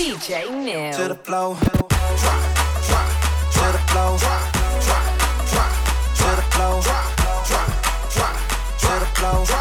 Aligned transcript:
DJ 0.00 0.48
New. 0.50 0.96
To 0.96 1.08
the 1.08 1.14
flow. 1.14 1.58
Drop, 1.60 1.90
drop, 2.88 3.08
to 3.52 3.66
the 3.70 3.82
flow. 3.90 4.16
Drop, 4.16 4.52
drop, 4.80 5.04
drop, 5.50 5.72
to 6.16 6.28
the 6.36 6.42
flow. 6.52 6.80
Drop, 6.80 7.16
drop, 7.46 7.68
drop, 8.14 8.36
to 8.80 8.92
the 8.98 9.06
flow. 9.20 9.59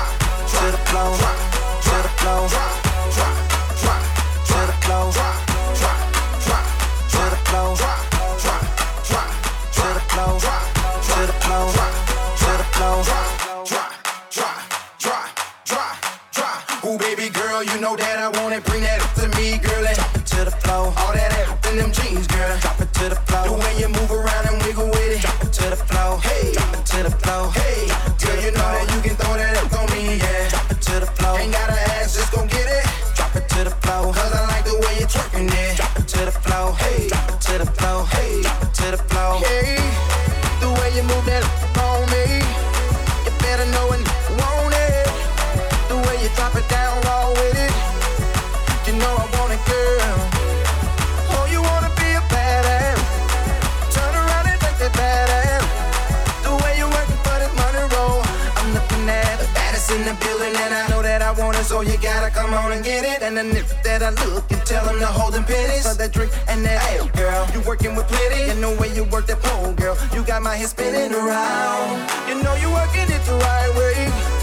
I 64.18 64.26
look 64.34 64.52
and 64.52 64.66
tell 64.66 64.84
them 64.86 64.98
to 64.98 65.06
hold 65.06 65.36
them 65.36 65.44
pennies 65.44 65.88
for 65.88 65.96
that 65.96 66.12
drink 66.12 66.32
and 66.48 66.66
that 66.66 66.82
ale, 66.94 67.08
girl. 67.10 67.48
You 67.54 67.62
working 67.62 67.94
with 67.94 68.08
plenty, 68.08 68.50
and 68.50 68.64
the 68.64 68.76
way 68.82 68.92
you 68.96 69.04
work 69.04 69.28
that 69.28 69.40
pole, 69.40 69.74
girl. 69.74 69.96
You 70.16 70.24
got 70.24 70.42
my 70.42 70.56
head 70.56 70.70
spinning 70.70 71.14
around. 71.14 72.10
You 72.28 72.42
know 72.42 72.56
you 72.56 72.72
working 72.72 73.06
it 73.06 73.22
the 73.26 73.38
right 73.38 73.70
way. 73.78 74.39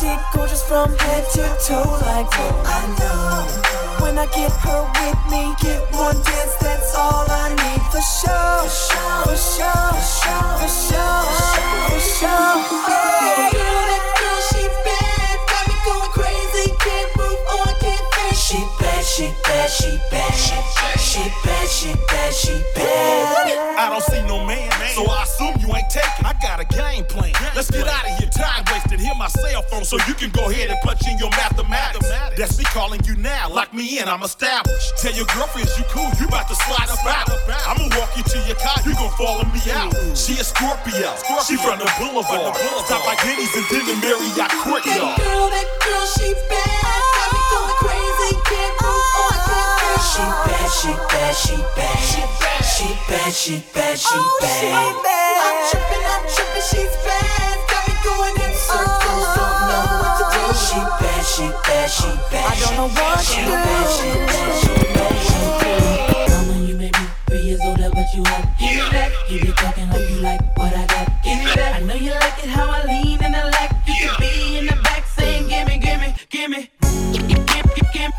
She's 0.00 0.20
gorgeous 0.32 0.62
from 0.62 0.90
head 0.98 1.24
to 1.34 1.44
toe. 1.64 1.98
Like 2.04 2.30
what 2.38 2.66
I 2.66 2.82
know. 2.98 4.04
When 4.04 4.18
I 4.18 4.26
get 4.26 4.52
her 4.52 4.82
with 4.96 5.20
me, 5.30 5.54
get 5.60 5.82
one 5.92 6.16
dance, 6.22 6.56
that's 6.56 6.94
all 6.94 7.26
I 7.28 7.48
need 7.54 7.82
for 7.92 8.02
sure. 8.02 8.58
For 9.24 9.36
sure, 9.36 9.92
for 9.92 10.04
sure, 10.16 10.52
for 10.60 10.68
sure, 10.68 11.22
for 11.88 12.00
sure. 12.00 12.54
Yeah. 12.86 13.50
Girl, 13.52 13.84
that 13.90 14.04
girl, 14.18 14.40
she 14.50 14.62
she 19.16 19.32
bad, 19.48 19.70
she 19.70 19.96
bad, 20.10 20.34
she 20.34 21.24
bad, 21.40 21.68
she 21.70 21.88
bad, 22.04 22.34
she 22.34 22.52
bad. 22.74 23.78
I 23.80 23.88
don't 23.88 24.04
see 24.04 24.20
no 24.28 24.44
man, 24.44 24.68
so 24.92 25.08
I 25.08 25.22
assume 25.24 25.56
you 25.56 25.72
ain't 25.72 25.88
taking. 25.88 26.26
I 26.28 26.36
got 26.44 26.60
a 26.60 26.68
game 26.68 27.04
plan. 27.08 27.32
Let's 27.56 27.70
get 27.70 27.88
out 27.88 28.04
of 28.04 28.12
here, 28.20 28.28
time 28.28 28.60
wasted. 28.68 29.00
Hear 29.00 29.14
my 29.16 29.28
cell 29.28 29.62
phone 29.72 29.84
so 29.84 29.96
you 30.04 30.12
can 30.12 30.28
go 30.36 30.50
ahead 30.50 30.68
and 30.68 30.76
punch 30.84 31.08
in 31.08 31.16
your 31.16 31.30
mathematics. 31.30 32.08
That's 32.36 32.58
me 32.58 32.64
calling 32.64 33.00
you 33.08 33.16
now. 33.16 33.48
Lock 33.48 33.72
me 33.72 33.98
in, 33.98 34.04
I'm 34.06 34.22
established. 34.22 34.98
Tell 35.00 35.16
your 35.16 35.24
girlfriends 35.32 35.72
you 35.78 35.84
cool, 35.88 36.12
you 36.20 36.28
about 36.28 36.48
to 36.48 36.56
slide 36.68 36.92
up 36.92 37.00
out. 37.08 37.32
I'ma 37.72 37.88
walk 37.96 38.12
you 38.20 38.24
to 38.36 38.38
your 38.44 38.60
car, 38.60 38.76
you 38.84 38.92
gon' 39.00 39.16
follow 39.16 39.48
me 39.48 39.64
out. 39.72 39.96
She 40.12 40.36
a 40.36 40.44
Scorpio, 40.44 41.16
she 41.48 41.56
from 41.56 41.80
the 41.80 41.88
boulevard. 41.96 42.52
Stop 42.84 43.00
by 43.08 43.16
Denny's 43.24 43.48
and 43.56 43.64
then 43.72 43.84
the 43.88 43.96
Marriott 44.04 44.36
That 44.36 45.16
girl, 45.16 45.48
that 45.48 45.68
girl, 45.80 46.04
she 46.20 46.36
bad. 46.52 47.00
Got 47.16 47.32
me 47.32 47.40
going 47.48 47.76
crazy, 47.80 48.15
She 50.16 50.22
bad, 50.22 50.70
she 50.72 50.88
bad, 51.12 51.36
she 51.36 51.56
bad, 51.76 52.00
she 52.00 52.24
bad, 52.40 52.64
she 52.64 52.88
bad, 53.04 53.32
she 53.36 53.62
bad, 53.74 53.98
she 53.98 54.16
oh, 54.16 54.40
bad. 54.40 54.96
I'm 55.44 55.60
tripping, 55.68 56.04
I'm 56.08 56.24
tripping, 56.24 56.64
she's 56.64 56.94
bad. 57.04 57.52
Got 57.68 57.84
me 57.84 57.92
going 58.00 58.32
in 58.40 58.52
circles, 58.56 59.28
don't 59.36 59.60
know 59.68 59.84
what 60.00 60.16
to 60.16 60.24
do. 60.32 60.40
Oh. 60.40 60.56
She 60.56 60.80
bad, 60.80 61.20
she 61.20 61.44
bad, 61.68 61.92
she 61.92 62.08
bad. 62.32 62.48
I 62.48 62.56
don't 62.64 62.80
know 62.80 62.88
what 62.96 63.20
to 63.20 63.36
do. 63.44 63.52
Bad, 63.60 63.92
she 63.92 64.08
bad, 64.24 64.56
she 64.56 64.72
bad, 64.96 65.20
she 65.20 65.36
bad. 65.60 66.32
Mama, 66.32 66.64
you 66.64 66.76
may 66.80 66.88
be 66.96 67.04
three 67.28 67.52
years 67.52 67.60
older, 67.60 67.90
but 67.92 68.08
you 68.16 68.24
hot. 68.24 68.56
Give 68.56 68.72
me 68.72 68.88
that. 68.96 69.12
You 69.28 69.36
be 69.44 69.52
talking 69.52 69.88
like 69.92 70.08
you 70.08 70.16
like 70.24 70.40
what 70.56 70.72
I 70.72 70.86
got. 70.96 71.12
Give 71.20 71.36
me 71.36 71.44
that. 71.60 71.76
I 71.76 71.80
know 71.84 71.92
you 71.92 72.16
like 72.16 72.40
it 72.40 72.48
how 72.48 72.72
I 72.72 72.88
lean 72.88 73.20
in 73.20 73.32
the 73.36 73.44
leg. 73.52 73.68
You 73.84 73.92
can 74.00 74.16
be 74.16 74.64
in 74.64 74.64
the 74.64 74.80
back 74.80 75.04
saying, 75.12 75.44
gimme, 75.52 75.76
gimme, 75.76 76.16
gimme. 76.32 76.70
Gimme, 77.12 77.20
gimme, 77.28 77.44
gimme, 77.52 77.92
gimme, 77.92 78.12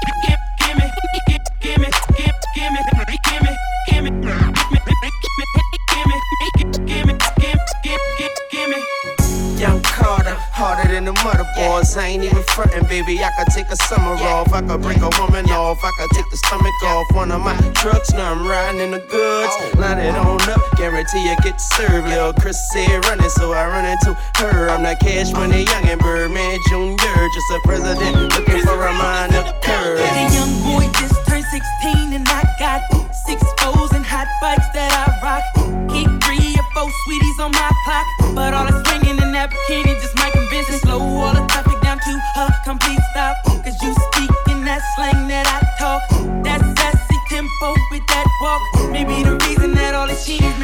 harder 10.57 10.89
than 10.91 11.05
the 11.05 11.13
motherboards. 11.21 11.95
I 11.95 12.17
ain't 12.17 12.23
even 12.23 12.43
frontin', 12.49 12.85
baby. 12.89 13.21
I 13.23 13.29
could 13.37 13.53
take 13.53 13.69
a 13.69 13.75
summer 13.75 14.17
off. 14.25 14.51
I 14.51 14.61
could 14.61 14.81
break 14.81 14.97
a 14.97 15.11
woman 15.21 15.45
off. 15.53 15.77
I 15.83 15.91
could 15.97 16.09
take 16.17 16.29
the 16.29 16.37
stomach 16.37 16.73
off. 16.83 17.05
One 17.13 17.31
of 17.31 17.41
my 17.41 17.55
trucks, 17.77 18.11
now 18.11 18.31
I'm 18.33 18.45
riding 18.45 18.81
in 18.81 18.91
the 18.91 18.99
goods. 18.99 19.53
Line 19.77 19.99
it 19.99 20.15
on 20.15 20.41
up, 20.49 20.61
guarantee 20.75 21.29
you 21.29 21.35
get 21.43 21.61
served. 21.61 22.07
Lil' 22.09 22.33
Chris 22.33 22.57
said 22.73 23.05
running, 23.05 23.29
so 23.29 23.53
I 23.53 23.67
run 23.67 23.85
into 23.85 24.17
her. 24.41 24.69
I'm 24.69 24.81
not 24.81 24.99
cash 24.99 25.31
money, 25.31 25.63
young 25.63 25.85
and 25.85 26.01
Birdman 26.01 26.57
Jr. 26.67 27.17
Just 27.37 27.49
a 27.53 27.59
president 27.63 28.33
looking 28.33 28.61
for 28.65 28.81
a 28.81 28.93
mind 28.93 29.33
curve. 29.61 30.01
The 30.01 30.25
young 30.33 30.53
boy 30.65 30.89
just 30.99 31.16
16 31.57 32.13
and 32.13 32.27
I 32.29 32.43
got 32.59 32.81
six 33.25 33.41
foes 33.57 33.89
and 33.93 34.05
hot 34.05 34.27
bikes 34.39 34.69
that 34.77 34.93
I 34.93 35.09
rock. 35.25 35.41
Kick 35.89 36.05
three 36.21 36.53
or 36.53 36.67
four 36.69 36.85
sweeties 37.01 37.39
on 37.39 37.49
my 37.49 37.71
clock, 37.81 38.05
but 38.37 38.53
all 38.53 38.69
the 38.69 38.77
swinging 38.85 39.17
in 39.17 39.31
that 39.33 39.49
bikini 39.49 39.97
just 39.97 40.13
might 40.21 40.33
convince 40.33 40.69
me. 40.69 40.77
Slow 40.77 41.01
all 41.01 41.33
the 41.33 41.41
traffic 41.49 41.81
down 41.81 41.97
to 41.97 42.13
a 42.37 42.53
complete 42.63 43.01
stop. 43.09 43.41
Cause 43.65 43.73
you 43.81 43.89
speak 43.89 44.29
in 44.53 44.65
that 44.69 44.85
slang 44.93 45.27
that 45.33 45.49
I 45.49 45.57
talk. 45.81 46.01
That 46.45 46.61
sassy 46.77 47.17
tempo 47.25 47.73
with 47.89 48.05
that 48.05 48.27
walk. 48.37 48.61
Maybe 48.93 49.23
the 49.25 49.33
reason 49.49 49.73
that 49.73 49.95
all 49.95 50.05
these 50.05 50.23
cheaters 50.27 50.59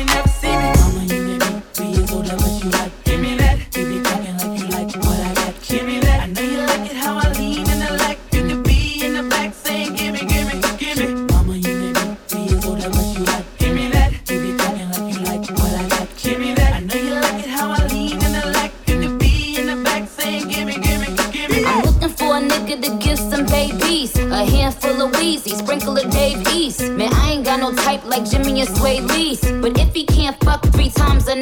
like 28.70 29.06
Jimmy 29.12 29.38
and 29.44 29.63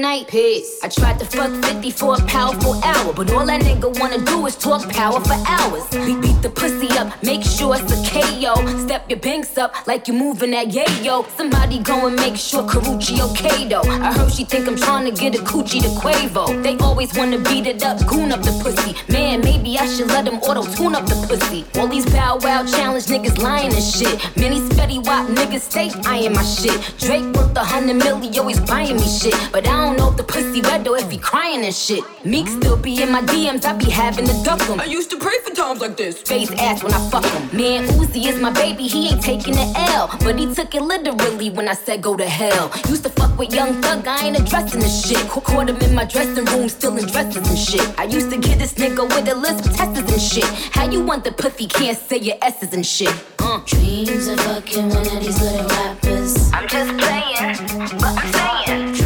night, 0.01 0.27
peace. 0.27 0.79
I 0.83 0.87
tried 0.87 1.19
to 1.19 1.25
fuck 1.25 1.51
50 1.63 1.91
for 1.91 2.15
a 2.15 2.21
powerful 2.25 2.73
hour. 2.83 3.13
But 3.13 3.31
all 3.31 3.45
that 3.45 3.61
nigga 3.61 3.99
wanna 3.99 4.17
do 4.25 4.45
is 4.47 4.55
talk 4.55 4.89
power 4.89 5.19
for 5.21 5.37
hours. 5.47 5.83
We 5.91 6.15
beat 6.15 6.41
the 6.41 6.49
pussy 6.49 6.89
up, 6.97 7.07
make 7.23 7.43
sure 7.43 7.75
it's 7.77 7.91
a 7.93 7.99
KO. 8.09 8.55
Step 8.85 9.07
your 9.09 9.19
banks 9.19 9.57
up 9.57 9.87
like 9.87 10.07
you're 10.07 10.17
moving 10.17 10.51
that 10.51 10.67
yayo. 10.67 11.25
Somebody 11.37 11.79
go 11.79 12.07
and 12.07 12.15
make 12.15 12.35
sure 12.35 12.63
Karrueche 12.63 13.19
okay 13.29 13.67
though. 13.67 13.83
I 14.07 14.11
heard 14.13 14.31
she 14.33 14.43
think 14.43 14.67
I'm 14.67 14.75
trying 14.75 15.05
to 15.05 15.11
get 15.11 15.35
a 15.35 15.43
coochie 15.43 15.81
to 15.81 15.91
Quavo. 16.01 16.63
They 16.63 16.75
always 16.77 17.13
wanna 17.15 17.37
beat 17.37 17.67
it 17.67 17.83
up, 17.83 18.05
goon 18.07 18.31
up 18.31 18.41
the 18.41 18.53
pussy. 18.63 18.95
Man, 19.11 19.41
maybe 19.41 19.77
I 19.77 19.85
should 19.85 20.07
let 20.07 20.25
them 20.25 20.39
auto 20.39 20.63
tune 20.75 20.95
up 20.95 21.05
the 21.05 21.15
pussy. 21.27 21.63
All 21.79 21.87
these 21.87 22.07
bow 22.07 22.39
wow 22.41 22.65
challenge 22.65 23.05
niggas 23.05 23.37
lying 23.37 23.71
and 23.73 23.83
shit. 23.83 24.17
Many 24.35 24.59
spetty 24.69 24.97
wop 25.05 25.27
niggas 25.27 25.61
stay 25.69 25.91
eyeing 26.05 26.33
my 26.33 26.43
shit. 26.43 26.79
Drake 26.97 27.25
worth 27.35 27.55
a 27.55 27.63
hundred 27.63 27.97
million, 27.97 28.33
always 28.39 28.59
buying 28.61 28.95
me 28.95 29.07
shit. 29.07 29.35
But 29.51 29.67
I 29.67 29.85
don't 29.85 29.90
know 29.97 30.09
if 30.11 30.17
the 30.17 30.23
pussy 30.23 30.61
wet 30.61 30.87
or 30.87 30.97
if 30.97 31.09
he 31.09 31.17
crying 31.17 31.63
and 31.65 31.73
shit. 31.73 32.03
Meek 32.25 32.47
still 32.47 32.77
be 32.77 33.01
in 33.01 33.11
my 33.11 33.21
DMs, 33.21 33.65
I 33.65 33.73
be 33.73 33.89
having 33.89 34.25
to 34.27 34.33
duck 34.43 34.61
him. 34.61 34.79
I 34.79 34.85
used 34.85 35.09
to 35.11 35.17
pray 35.17 35.37
for 35.43 35.53
times 35.53 35.81
like 35.81 35.97
this. 35.97 36.21
Face 36.21 36.51
ass 36.59 36.83
when 36.83 36.93
I 36.93 37.09
fuck 37.09 37.25
him. 37.25 37.57
Man, 37.57 37.85
Uzi 37.99 38.25
is 38.27 38.39
my 38.39 38.51
baby, 38.51 38.87
he 38.87 39.09
ain't 39.09 39.21
taking 39.21 39.53
the 39.55 39.73
L. 39.95 40.09
But 40.23 40.37
he 40.39 40.53
took 40.53 40.73
it 40.75 40.81
literally 40.81 41.49
when 41.49 41.67
I 41.67 41.73
said 41.73 42.01
go 42.01 42.15
to 42.15 42.27
hell. 42.27 42.71
Used 42.89 43.03
to 43.03 43.09
fuck 43.09 43.37
with 43.37 43.53
young 43.53 43.81
thug, 43.81 44.07
I 44.07 44.27
ain't 44.27 44.39
addressing 44.39 44.79
the 44.81 44.87
shit. 44.89 45.17
Ca- 45.29 45.41
Caught 45.41 45.69
him 45.69 45.77
in 45.77 45.93
my 45.95 46.05
dressing 46.05 46.45
room, 46.45 46.69
still 46.69 46.97
in 46.97 47.05
dresses 47.07 47.47
and 47.49 47.57
shit. 47.57 47.99
I 47.99 48.03
used 48.05 48.29
to 48.31 48.37
get 48.37 48.59
this 48.59 48.73
nigga 48.75 49.03
with 49.07 49.27
a 49.27 49.35
list 49.35 49.65
of 49.65 49.75
testers 49.75 50.11
and 50.11 50.21
shit. 50.21 50.45
How 50.75 50.89
you 50.89 51.03
want 51.03 51.23
the 51.23 51.31
pussy, 51.31 51.67
can't 51.67 51.97
say 51.97 52.17
your 52.17 52.37
S's 52.41 52.73
and 52.73 52.85
shit. 52.85 53.13
Uh. 53.39 53.59
Dreams 53.65 54.27
of 54.27 54.39
fucking 54.41 54.89
one 54.89 54.97
of 55.07 55.19
these 55.23 55.41
little 55.41 55.67
rappers. 55.67 56.51
I'm 56.53 56.67
just 56.67 56.97
playing, 56.97 57.97
but 57.99 58.13
I'm 58.17 58.33
saying. 58.67 59.00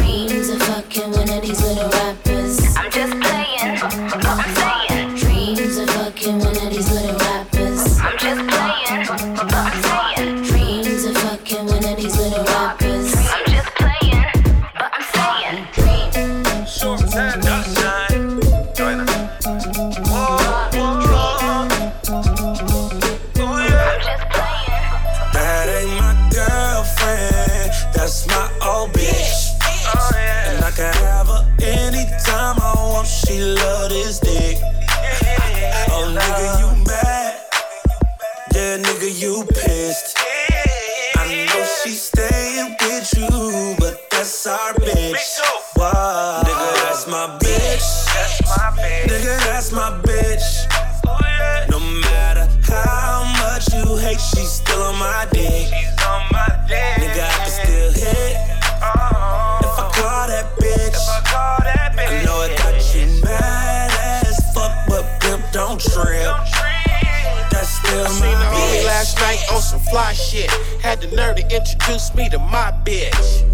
The 71.56 71.62
nerve 71.62 71.64
to 71.64 71.72
introduce 71.72 72.14
me 72.14 72.28
to 72.30 72.38
my 72.38 72.72
bitch. 72.84 73.44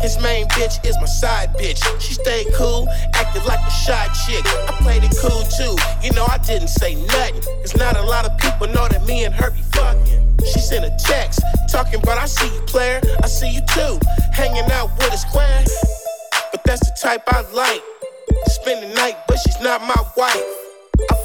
His 0.00 0.20
main 0.22 0.46
bitch 0.48 0.84
is 0.86 0.96
my 0.96 1.06
side 1.06 1.50
bitch. 1.54 1.82
She 2.00 2.14
stayed 2.14 2.46
cool, 2.54 2.88
acted 3.14 3.44
like 3.44 3.60
a 3.60 3.70
shy 3.70 4.08
chick. 4.26 4.44
I 4.46 4.72
played 4.80 5.04
it 5.04 5.14
cool 5.20 5.42
too. 5.42 5.76
You 6.02 6.12
know, 6.14 6.26
I 6.26 6.38
didn't 6.38 6.68
say 6.68 6.94
nothing. 6.94 7.42
Cause 7.60 7.76
not 7.76 7.96
a 7.96 8.02
lot 8.02 8.24
of 8.24 8.38
people 8.38 8.68
know 8.68 8.88
that 8.88 9.04
me 9.06 9.24
and 9.24 9.34
her 9.34 9.50
be 9.50 9.62
fucking. 9.72 10.38
She 10.52 10.60
sent 10.60 10.84
a 10.84 10.96
text, 10.98 11.40
talking 11.70 12.00
about 12.02 12.18
I 12.18 12.26
see 12.26 12.52
you, 12.52 12.60
player. 12.62 13.00
I 13.22 13.26
see 13.26 13.52
you 13.52 13.60
too. 13.74 13.98
Hanging 14.32 14.70
out 14.72 14.90
with 14.98 15.12
a 15.12 15.18
square. 15.18 15.64
But 16.50 16.64
that's 16.64 16.80
the 16.80 16.96
type 17.00 17.22
I 17.28 17.42
like. 17.52 17.82
Spend 18.46 18.82
the 18.82 18.94
night, 18.94 19.16
but 19.28 19.38
she's 19.38 19.60
not 19.60 19.82
my 19.82 20.02
wife. 20.16 20.61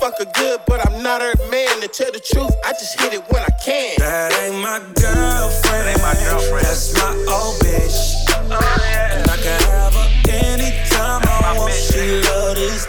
I 0.07 0.11
fuck 0.11 0.19
her 0.19 0.31
good, 0.35 0.61
but 0.65 0.87
I'm 0.87 1.03
not 1.03 1.21
her 1.21 1.35
man. 1.51 1.81
To 1.81 1.87
tell 1.89 2.09
the 2.13 2.21
truth, 2.21 2.55
I 2.63 2.71
just 2.71 2.97
hit 2.97 3.13
it 3.13 3.23
when 3.27 3.43
I 3.43 3.51
can. 3.59 3.95
That 3.97 4.31
ain't 4.39 4.55
my 4.63 4.79
girlfriend. 4.95 5.89
ain't 5.89 6.01
my 6.01 6.15
girlfriend. 6.23 6.63
That's 6.63 6.95
my 6.95 7.11
old 7.27 7.59
bitch. 7.59 8.15
Oh, 8.31 8.55
and 8.55 9.29
I 9.29 9.35
can 9.35 9.61
have 9.67 9.93
her 9.93 10.07
anytime 10.31 11.27
I 11.27 11.59
want. 11.59 11.73
She 11.73 12.21
love 12.23 12.55
this 12.55 12.86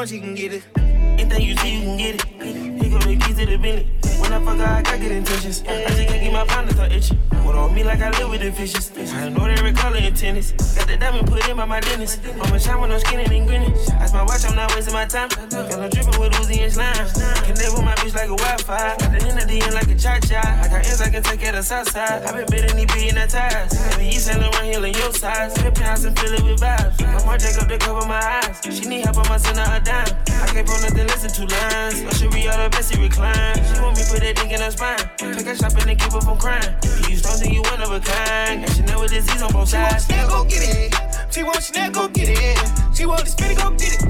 want, 0.00 0.08
she 0.08 0.18
can 0.18 0.34
get 0.34 0.54
it. 0.54 0.62
Anything 0.76 1.42
you 1.42 1.56
see, 1.56 1.74
you 1.76 1.82
can 1.82 1.96
get 1.98 2.14
it. 2.14 2.69
Make 2.90 3.20
keys 3.22 3.36
to 3.36 3.46
the 3.46 3.56
Bentley. 3.56 3.86
When 4.18 4.32
I 4.32 4.44
fuck 4.44 4.60
I 4.60 4.82
got 4.82 5.00
good 5.00 5.12
intentions. 5.12 5.62
I 5.66 5.86
just 5.86 6.08
can't 6.08 6.22
get 6.22 6.32
my 6.32 6.44
pounders 6.44 6.78
are 6.78 6.86
itching. 6.86 7.16
What 7.44 7.54
on 7.54 7.74
me 7.74 7.84
like 7.84 8.00
I 8.00 8.10
live 8.18 8.30
with 8.30 8.42
the 8.42 8.52
fishes. 8.52 8.90
I 9.14 9.28
know 9.28 9.46
every 9.46 9.72
color 9.72 9.96
in 9.96 10.12
tennis. 10.14 10.52
Got 10.74 10.88
the 10.88 10.96
diamond 10.96 11.28
put 11.28 11.48
in 11.48 11.56
by 11.56 11.64
my 11.64 11.80
dentist. 11.80 12.20
I'ma 12.26 12.58
shine 12.58 12.80
when 12.80 12.92
I'm 12.92 13.00
skinny 13.00 13.24
and 13.24 13.46
grinning. 13.46 13.72
That's 13.98 14.12
my 14.12 14.22
watch, 14.22 14.44
I'm 14.44 14.54
not 14.56 14.74
wasting 14.74 14.94
my 14.94 15.06
time. 15.06 15.30
No 15.50 15.88
dripping 15.88 16.20
with 16.20 16.32
Uzi 16.34 16.60
and 16.60 16.72
slime. 16.72 17.06
Connect 17.46 17.72
with 17.72 17.84
my 17.84 17.94
bitch 17.94 18.14
like 18.14 18.28
a 18.28 18.36
Wi-Fi. 18.36 18.96
Got 18.98 18.98
the 18.98 19.26
end 19.26 19.38
of 19.38 19.48
the 19.48 19.62
end 19.62 19.74
like 19.74 19.88
a 19.88 19.94
cha-cha. 19.94 20.42
I 20.62 20.68
got 20.68 20.84
ends 20.84 21.00
I 21.00 21.10
can 21.10 21.22
take 21.22 21.44
at 21.44 21.54
the 21.54 21.62
south 21.62 21.90
side. 21.90 22.22
I 22.24 22.32
been 22.32 22.46
bidding 22.50 22.76
these 22.76 22.92
being 22.92 23.14
the 23.14 23.26
ties. 23.26 23.70
Maybe 23.96 24.12
you 24.12 24.20
selling 24.20 24.52
around 24.52 24.64
here 24.64 24.84
in 24.84 24.94
your 24.94 25.12
size. 25.14 25.56
Flip 25.58 25.76
house 25.78 26.04
and 26.04 26.18
fill 26.18 26.32
it 26.34 26.42
with 26.42 26.60
vibes. 26.60 27.00
I'm 27.02 27.24
more 27.24 27.38
Jacob 27.38 27.68
to 27.68 27.78
cover 27.78 28.06
my 28.06 28.20
eyes. 28.42 28.60
She 28.62 28.84
need 28.86 29.06
help, 29.06 29.18
I'ma 29.18 29.38
send 29.38 29.58
her 29.58 29.76
a 29.76 29.80
dime. 29.80 30.10
I 30.42 30.46
can't 30.52 30.66
pull 30.66 30.80
nothing, 30.82 31.06
listen 31.06 31.30
to 31.30 31.42
lines. 31.54 32.02
I 32.04 32.12
should 32.18 32.30
be 32.30 32.48
all 32.48 32.58
the 32.58 32.68
best, 32.80 32.96
recline. 32.96 33.54
She 33.56 33.80
want 33.80 33.96
me 33.96 34.02
put 34.08 34.20
that 34.20 34.36
dick 34.36 34.52
in 34.52 34.60
her 34.60 34.70
spine. 34.70 34.98
Take 35.18 35.46
her 35.46 35.54
shopping 35.54 35.88
and 35.88 35.98
keep 35.98 36.12
her 36.12 36.20
from 36.20 36.38
crying. 36.38 36.74
You 37.08 37.20
don't 37.20 37.36
think 37.36 37.52
you 37.52 37.62
one 37.62 37.82
of 37.82 37.92
a 37.92 38.00
kind. 38.00 38.64
And 38.64 38.72
she 38.72 38.82
know 38.82 39.00
with 39.00 39.10
disease 39.10 39.42
on 39.42 39.52
both 39.52 39.68
sides. 39.68 40.06
She 40.06 40.16
want 40.16 40.30
go 40.30 40.44
get 40.44 40.62
it. 40.64 40.94
She 41.30 41.42
want 41.42 41.62
Chanel, 41.62 41.90
go 41.90 42.08
get 42.08 42.28
it. 42.28 42.58
She 42.96 43.04
want 43.06 43.24
the 43.24 43.30
spinny, 43.30 43.54
go 43.54 43.70
get 43.76 43.92
it. 43.92 44.02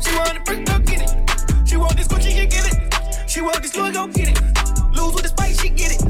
She 0.00 0.10
want 0.16 0.32
the 0.34 0.40
brick, 0.44 0.64
go 0.64 0.78
get 0.80 1.00
it. 1.04 1.68
She 1.68 1.76
want 1.76 1.96
this 1.96 2.08
Gucci, 2.08 2.32
you 2.34 2.46
get 2.46 2.64
it. 2.72 3.28
She 3.28 3.40
want 3.40 3.60
this 3.62 3.76
Louis, 3.76 3.92
go 3.92 4.06
get 4.08 4.28
it. 4.32 4.38
Lose 4.96 5.14
with 5.14 5.24
the 5.24 5.28
spice, 5.28 5.60
she 5.60 5.68
get 5.68 5.92
it. 5.92 6.02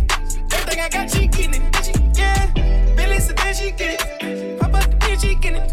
Everything 0.54 0.80
I 0.80 0.88
got, 0.88 1.10
she 1.10 1.26
getting 1.26 1.62
it. 1.62 1.84
She, 1.84 1.92
yeah. 2.14 2.46
Billy 2.94 3.18
Sedan, 3.18 3.54
she 3.54 3.70
get 3.72 3.98
it. 3.98 4.60
Pop 4.60 4.74
up 4.74 4.86
the 4.90 4.96
bitch, 5.02 5.20
she 5.20 5.34
get 5.34 5.54
it. 5.54 5.66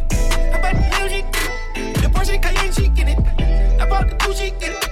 How 0.51 0.59
about 0.59 0.73
the 0.73 0.83
Lil, 0.97 1.07
she 1.09 1.21
get 1.21 1.49
it. 1.77 2.01
The 2.01 2.09
Porsche 2.09 2.41
Cayenne, 2.41 2.73
she 2.73 2.87
get 2.89 3.09
it. 3.13 3.19
I 3.79 3.85
bought 3.87 4.09
the 4.09 4.15
Gucci, 4.15 4.59
get 4.59 4.71
it. 4.71 4.90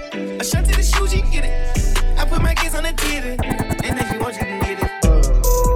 The 1.10 1.16
she 1.16 1.22
get 1.22 1.42
it. 1.42 2.18
I 2.18 2.24
put 2.24 2.40
my 2.40 2.54
kids 2.54 2.74
on 2.76 2.84
the 2.84 2.92
titty. 2.94 3.34
And 3.82 3.98
if 3.98 4.12
you 4.12 4.20
want, 4.20 4.38
you 4.38 4.46
can 4.46 4.60
get 4.62 4.78
it. 4.78 4.90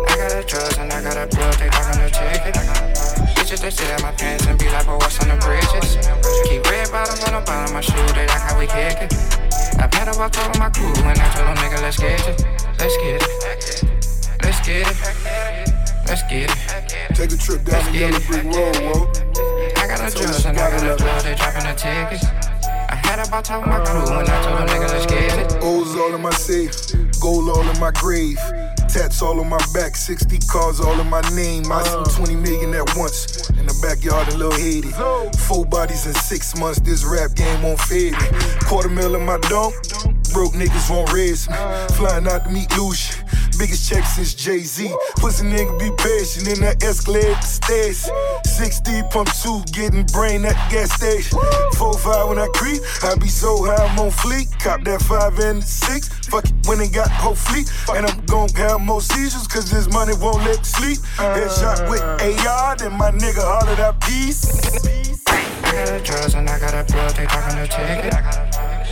I 0.07 0.15
got 0.15 0.31
a 0.31 0.47
drugs 0.47 0.79
and 0.79 0.93
I 0.93 1.03
got 1.03 1.19
a 1.19 1.27
bill, 1.27 1.51
they 1.59 1.67
talking 1.75 1.99
no 1.99 2.07
ticket. 2.07 2.55
Bitches, 3.35 3.59
they 3.59 3.71
sit 3.71 3.91
at 3.91 4.03
my 4.03 4.13
pants 4.13 4.47
and 4.47 4.59
be 4.59 4.71
like, 4.71 4.87
but 4.87 4.99
what's 4.99 5.19
on 5.19 5.35
the 5.35 5.39
bridges? 5.43 5.99
Keep 6.47 6.71
red 6.71 6.87
bottoms 6.95 7.19
on 7.27 7.35
the 7.35 7.43
bottom 7.43 7.67
of 7.67 7.73
my 7.75 7.81
shoe, 7.81 7.99
they 8.15 8.31
like 8.31 8.47
how 8.47 8.59
we 8.59 8.67
kick 8.67 9.03
it. 9.03 9.11
I 9.83 9.89
paddle 9.91 10.15
top 10.15 10.55
of 10.55 10.59
my 10.59 10.71
crew 10.71 10.95
and 11.03 11.19
I 11.19 11.27
told 11.35 11.51
them, 11.51 11.59
nigga, 11.59 11.83
let's 11.83 11.99
get 11.99 12.23
it. 12.31 12.39
Let's 12.79 12.97
get 13.03 13.19
it. 13.19 13.27
Let's 14.39 14.61
get 14.63 14.87
it. 14.87 14.99
Let's 16.07 16.23
get 16.31 16.47
it. 16.47 17.17
Take 17.19 17.33
a 17.33 17.39
trip 17.43 17.65
down 17.65 17.83
the 17.91 17.99
yellow 17.99 18.23
brick 18.31 18.45
road. 18.55 19.11
I 19.83 19.91
got 19.91 19.99
a 19.99 20.15
drugs 20.15 20.47
and 20.47 20.59
I 20.59 20.71
got 20.71 20.79
a 20.79 21.03
bill, 21.03 21.23
they 21.27 21.35
dropping 21.35 21.67
the 21.67 21.75
tickets. 21.75 22.44
I 23.15 23.19
had 23.19 23.29
about 23.29 23.49
of 23.49 23.65
my 23.65 23.79
crew 23.85 24.19
and 24.19 24.29
I 24.29 24.43
told 24.43 24.59
them, 24.59 24.67
nigga, 24.67 24.89
let's 24.89 25.07
get 25.07 25.39
it. 25.39 25.63
O's 25.63 25.95
all 25.95 26.13
in 26.17 26.21
my 26.21 26.33
safe, 26.33 26.75
gold 27.21 27.49
all 27.49 27.63
in 27.63 27.79
my 27.79 27.93
grave. 27.93 28.39
Tats 28.89 29.23
all 29.23 29.39
on 29.39 29.49
my 29.49 29.65
back, 29.73 29.95
60 29.95 30.37
cars 30.51 30.81
all 30.81 30.99
in 30.99 31.09
my 31.09 31.21
name. 31.31 31.71
I 31.71 31.85
see 31.85 31.95
uh. 31.95 32.05
20 32.05 32.35
million 32.35 32.75
at 32.75 32.97
once 32.97 33.49
in 33.51 33.67
the 33.67 33.79
backyard 33.81 34.33
in 34.33 34.41
Lil 34.41 34.51
Haiti. 34.51 34.91
Four 35.47 35.65
bodies 35.65 36.07
in 36.07 36.15
six 36.15 36.59
months, 36.59 36.81
this 36.81 37.05
rap 37.05 37.37
game 37.37 37.63
won't 37.63 37.79
fade 37.83 38.15
me. 38.15 38.27
Quarter 38.67 38.89
mil 38.89 39.15
in 39.15 39.25
my 39.25 39.39
donk, 39.47 39.75
broke 40.35 40.53
niggas 40.53 40.91
raise 41.15 41.49
me. 41.49 41.55
Flying 41.95 42.27
out 42.27 42.45
to 42.45 42.51
meet 42.51 42.69
Lucia. 42.77 43.25
Biggest 43.57 43.89
check 43.89 44.05
since 44.05 44.35
Jay 44.35 44.59
Z. 44.59 44.91
Pussy 45.17 45.47
nigga 45.47 45.79
be 45.79 45.89
patient 46.03 46.49
in 46.49 46.61
that 46.67 46.83
Escalade 46.83 47.41
stairs. 47.45 48.11
60 48.45 49.03
pump 49.11 49.31
two, 49.41 49.63
getting 49.73 50.05
brain 50.07 50.45
at 50.45 50.59
the 50.59 50.75
gas 50.75 50.93
station. 50.93 51.39
Four 51.79 51.97
five 51.97 52.29
when 52.29 52.39
I 52.39 52.49
creep, 52.55 52.83
I 53.05 53.15
be 53.15 53.29
so 53.29 53.65
high 53.65 53.87
I'm 53.87 53.99
on 53.99 54.11
fleek. 54.11 54.51
Cop 54.59 54.83
that 54.85 55.01
five 55.03 55.39
and 55.39 55.63
six. 55.63 56.09
Fuck 56.27 56.47
it 56.47 56.55
when 56.67 56.81
it 56.81 56.93
got 56.93 57.09
whole 57.11 57.37
fleet. 57.37 57.71
And 57.95 58.05
I'm 58.05 58.27
gon' 58.27 58.49
have 58.59 58.81
more 58.81 59.01
seizures, 59.01 59.47
cause 59.47 59.71
this 59.71 59.87
money 59.93 60.15
won't 60.19 60.43
let 60.45 60.67
sleep. 60.67 60.99
Headshot 61.17 61.89
with 61.89 62.03
AR, 62.03 62.77
then 62.77 62.93
my 62.99 63.13
nigga 63.13 63.39
hollered 63.39 63.79
out 63.79 64.01
peace. 64.01 65.04
I 65.75 65.87
got 65.87 66.01
a 66.01 66.05
drugs 66.05 66.35
and 66.35 66.49
I 66.49 66.57
got 66.61 66.73
a 66.73 66.93
bill, 66.93 67.09
they 67.15 67.27
talking 67.27 67.57
no 67.59 67.67
ticket. 67.67 68.15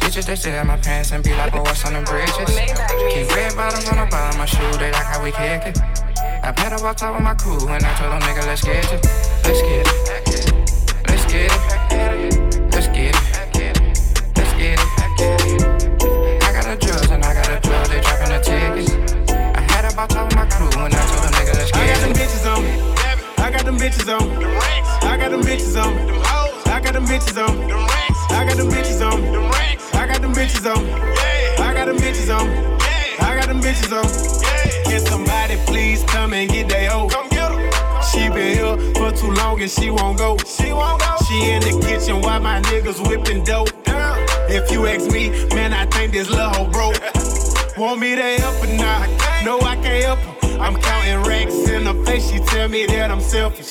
Bitches, 0.03 0.27
they 0.27 0.35
sit 0.35 0.53
at 0.53 0.67
my 0.67 0.77
pants 0.79 1.13
and 1.13 1.23
be 1.23 1.31
like, 1.31 1.53
but 1.53 1.63
what's 1.63 1.85
on 1.87 1.93
the 1.93 2.01
bridges? 2.01 2.59
Keep 3.15 3.37
red 3.37 3.55
bottoms 3.55 3.89
on 3.89 3.99
the 4.03 4.11
bottom 4.11 4.31
of 4.31 4.39
my 4.39 4.47
shoe, 4.47 4.79
they 4.79 4.91
like 4.91 5.07
how 5.07 5.23
we 5.23 5.31
kick 5.31 5.63
it. 5.65 5.79
I 6.43 6.51
pedal 6.51 6.85
up 6.85 6.97
top 6.97 7.15
of 7.15 7.23
my 7.23 7.35
crew 7.35 7.69
and 7.69 7.85
I 7.87 7.95
told 7.95 8.11
them, 8.11 8.21
nigga, 8.23 8.47
let's 8.49 8.65
get 8.65 8.85
it. 8.93 9.07
Let's 9.45 9.63
get 9.63 9.87
it. 9.87 9.92
Ask 45.03 45.13
me, 45.13 45.31
man, 45.55 45.73
I 45.73 45.87
think 45.87 46.13
this 46.13 46.29
lil' 46.31 46.49
hoe 46.51 46.71
broke. 46.71 47.01
Want 47.77 48.01
me 48.01 48.15
to 48.15 48.23
help 48.23 48.57
her 48.65 48.77
now? 48.77 49.07
No, 49.45 49.61
I 49.61 49.77
can't 49.77 50.05
help 50.05 50.19
her. 50.19 50.61
I'm 50.61 50.77
counting 50.81 51.23
racks 51.29 51.69
in 51.69 51.87
her 51.87 52.05
face. 52.05 52.31
She 52.31 52.39
tell 52.39 52.69
me 52.69 52.87
that 52.87 53.11
I'm 53.11 53.21
selfish. 53.21 53.71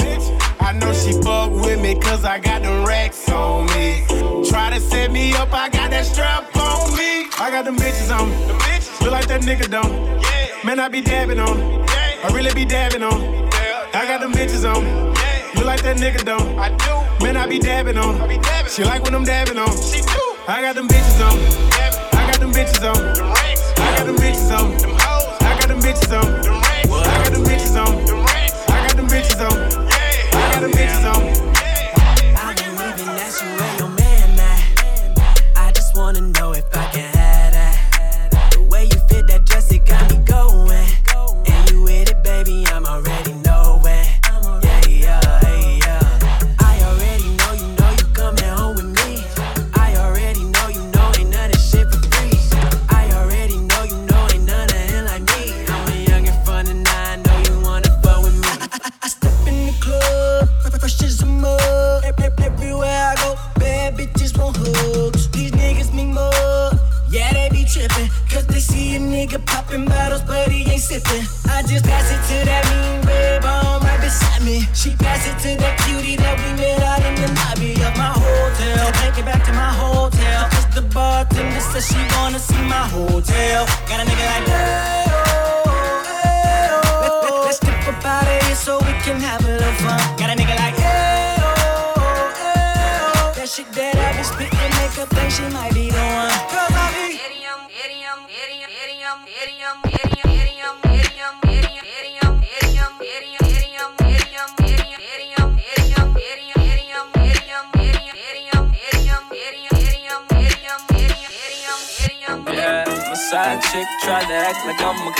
I 0.60 0.74
know 0.74 0.92
she 0.94 1.14
fuck 1.22 1.52
with 1.52 1.82
me 1.82 1.96
cause 2.00 2.26
I 2.26 2.40
got 2.40 2.64
them 2.64 2.86
racks 2.86 3.30
on 3.30 3.68
me. 3.68 4.04
Try 4.50 4.72
to 4.72 4.80
set 4.80 5.12
me 5.12 5.34
up, 5.34 5.54
I 5.54 5.70
got 5.70 5.92
that 5.92 6.06
strap 6.06 6.56
on 6.56 6.98
me. 6.98 7.28
I 7.40 7.50
got 7.52 7.66
them 7.66 7.78
bitches 7.78 8.12
on 8.12 8.30
me. 8.30 8.36
Look 9.02 9.12
like 9.12 9.28
that 9.28 9.42
nigga 9.42 9.70
don't. 9.70 10.66
Man, 10.66 10.80
I 10.80 10.90
be 10.90 11.02
dabbing 11.02 11.40
on. 11.40 11.60
'em. 11.60 11.86
I 12.24 12.30
really 12.34 12.54
be 12.54 12.66
dabbing 12.66 13.04
on. 13.04 13.22
'em. 13.22 13.50
I 13.94 14.06
got 14.08 14.22
them 14.22 14.34
bitches 14.34 14.66
on. 14.66 14.84
me. 14.84 14.92
Look 15.56 15.66
like 15.66 15.82
that 15.84 15.98
nigga 15.98 16.26
don't. 16.26 16.58
I 16.60 16.70
do. 16.70 17.24
Man, 17.24 17.38
I 17.38 17.48
be 17.48 17.60
dabbing 17.60 17.98
on. 17.98 18.20
'em. 18.20 18.42
She 18.68 18.84
like 18.84 19.04
when 19.04 19.16
I'm 19.16 19.24
dabbing 19.24 19.58
on. 19.58 19.72
She 19.78 20.02
do. 20.02 20.31
I 20.52 20.60
got 20.60 20.76
them 20.76 20.86
bitches 20.86 21.26
on. 21.26 21.38
me. 21.40 21.46
I 22.12 22.28
got 22.28 22.42
them 22.42 22.52
bitches 22.52 22.84
on. 22.84 23.00
me. 23.00 23.12
I 23.78 23.96
got 23.96 24.06
them 24.06 24.18
bitches 24.18 24.52
on. 24.52 24.70
me. 24.70 24.98
I 25.40 25.58
got 25.58 25.68
them 25.70 25.80
bitches 25.80 26.12
on. 26.12 26.28
me. 26.28 26.50
I 26.92 27.24
got 27.24 27.32
them 27.32 27.44
bitches 27.46 27.80
on. 27.80 27.96
me. 27.96 28.12
I 28.68 28.86
got 28.86 28.98
them 28.98 29.08
bitches 29.08 29.40
on. 29.40 29.56
me. 29.56 29.88
I 30.34 30.52
got 30.52 30.60
them 30.60 30.72
bitches 30.72 31.08
on. 31.08 31.22
I 31.56 31.61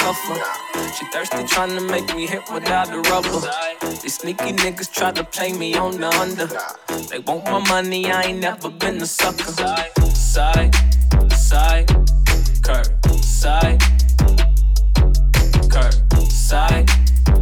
cuffer. 0.02 0.42
She 0.96 1.06
thirsty 1.14 1.44
trying 1.46 1.76
to 1.78 1.82
make 1.82 2.08
me 2.16 2.26
hit 2.26 2.44
without 2.52 2.88
the 2.88 3.00
rubber. 3.12 3.40
These 4.02 4.18
sneaky 4.18 4.52
niggas 4.64 4.92
try 4.92 5.12
to 5.12 5.24
play 5.24 5.54
me 5.54 5.76
on 5.76 6.00
the 6.02 6.10
under. 6.24 6.48
They 7.10 7.20
want 7.20 7.46
my 7.46 7.60
money, 7.68 8.12
I 8.12 8.24
ain't 8.24 8.40
never 8.40 8.70
been 8.70 8.98
a 9.02 9.06
sucker. 9.06 9.52
Side, 10.34 10.74
side, 11.30 11.88
curve, 12.64 12.92
side, 13.24 13.80
curve, 15.76 16.32
side, 16.32 16.90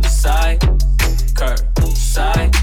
side, 0.04 0.60
curve, 1.39 1.63
side, 1.96 2.59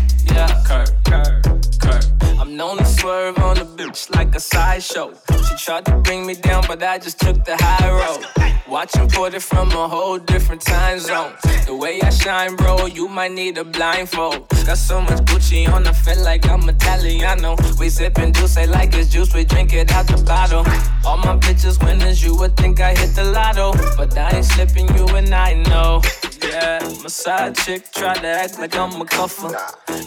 swerve 3.07 3.39
on 3.39 3.55
the 3.55 3.65
bitch 3.79 4.13
like 4.17 4.35
a 4.35 4.41
sideshow. 4.41 5.13
She 5.47 5.55
tried 5.65 5.85
to 5.87 5.93
bring 6.07 6.27
me 6.27 6.35
down, 6.35 6.65
but 6.67 6.83
I 6.83 6.99
just 6.99 7.21
took 7.21 7.45
the 7.45 7.57
high 7.57 7.91
road. 7.99 8.21
Watching 8.69 9.09
put 9.09 9.33
it 9.35 9.43
from 9.43 9.71
a 9.71 9.87
whole 9.87 10.19
different 10.19 10.61
time 10.61 10.99
zone. 10.99 11.33
The 11.67 11.75
way 11.77 12.01
I 12.03 12.11
shine, 12.11 12.57
bro, 12.57 12.87
you 12.87 13.07
might 13.07 13.31
need 13.31 13.59
a 13.59 13.65
blindfold. 13.65 14.49
Got 14.67 14.79
so 14.79 15.01
much 15.01 15.21
Gucci 15.29 15.73
on, 15.73 15.87
I 15.87 15.93
feel 15.93 16.21
like 16.25 16.49
I'm 16.49 16.69
Italiano. 16.69 17.53
We 17.79 17.87
sippin' 17.97 18.35
juice, 18.35 18.57
like 18.77 18.93
it's 18.95 19.09
juice, 19.09 19.33
we 19.33 19.45
drink 19.45 19.73
it 19.73 19.93
out 19.93 20.09
the 20.09 20.21
bottle. 20.25 20.65
All 21.07 21.19
my 21.19 21.37
bitches 21.45 21.77
winners, 21.85 22.25
you 22.25 22.35
would 22.39 22.57
think 22.57 22.81
I 22.81 22.93
hit 22.97 23.15
the 23.15 23.25
lotto. 23.25 23.73
But 23.97 24.19
I 24.19 24.39
ain't 24.39 24.45
slipping, 24.45 24.89
you 24.97 25.07
and 25.21 25.33
I 25.33 25.55
know. 25.71 26.03
Yeah, 26.43 26.81
my 27.07 27.11
side 27.11 27.55
chick 27.55 27.93
tried 27.93 28.19
to 28.19 28.27
act 28.27 28.59
like 28.59 28.75
I'm 28.75 29.01
a 29.01 29.05
cuffer. 29.05 29.57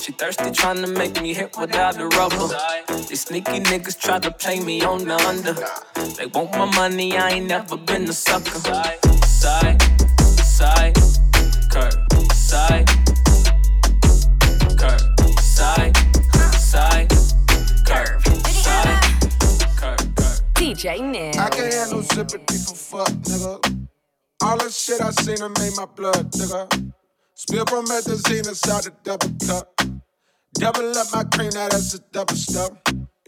She 0.01 0.11
thirsty 0.11 0.51
trying 0.51 0.81
to 0.81 0.87
make 0.87 1.21
me 1.21 1.33
hit 1.33 1.55
without 1.57 1.95
the 1.95 2.07
rubber. 2.07 2.49
These 3.07 3.21
sneaky 3.21 3.61
niggas 3.61 3.97
try 3.97 4.19
to 4.19 4.29
play 4.29 4.59
me 4.59 4.81
on 4.81 5.05
the 5.05 5.15
under. 5.29 5.53
They 6.17 6.25
want 6.25 6.51
my 6.51 6.65
money, 6.75 7.15
I 7.15 7.29
ain't 7.29 7.47
never 7.47 7.77
been 7.77 8.03
a 8.03 8.11
sucker. 8.11 8.59
Side, 8.59 9.81
side, 10.43 10.93
curve, 11.71 11.93
side, 12.33 12.85
curve, 14.77 15.39
side, 15.39 15.95
side, 16.59 17.09
curve, 17.87 18.21
side, 18.59 18.99
curve, 19.79 20.15
curve. 20.17 20.41
DJ 20.53 20.99
Nick. 21.09 21.37
I 21.37 21.49
can't 21.49 21.73
have 21.75 21.91
no 21.93 22.01
sympathy 22.01 22.57
for 22.57 22.75
fuck, 22.75 23.07
nigga. 23.23 23.78
All 24.43 24.57
the 24.57 24.69
shit 24.69 25.01
I 25.01 25.11
seen 25.11 25.35
done 25.37 25.53
made 25.59 25.75
my 25.75 25.85
blood, 25.85 26.31
nigga. 26.31 26.93
Spill 27.35 27.65
promethazine 27.65 28.47
inside 28.47 28.83
the 28.85 28.93
double 29.03 29.31
cup. 29.45 29.75
Double 30.53 30.97
up 30.97 31.07
my 31.13 31.23
cream, 31.25 31.51
now 31.53 31.67
that's 31.69 31.93
a 31.95 31.99
double 32.11 32.35
step. 32.35 32.71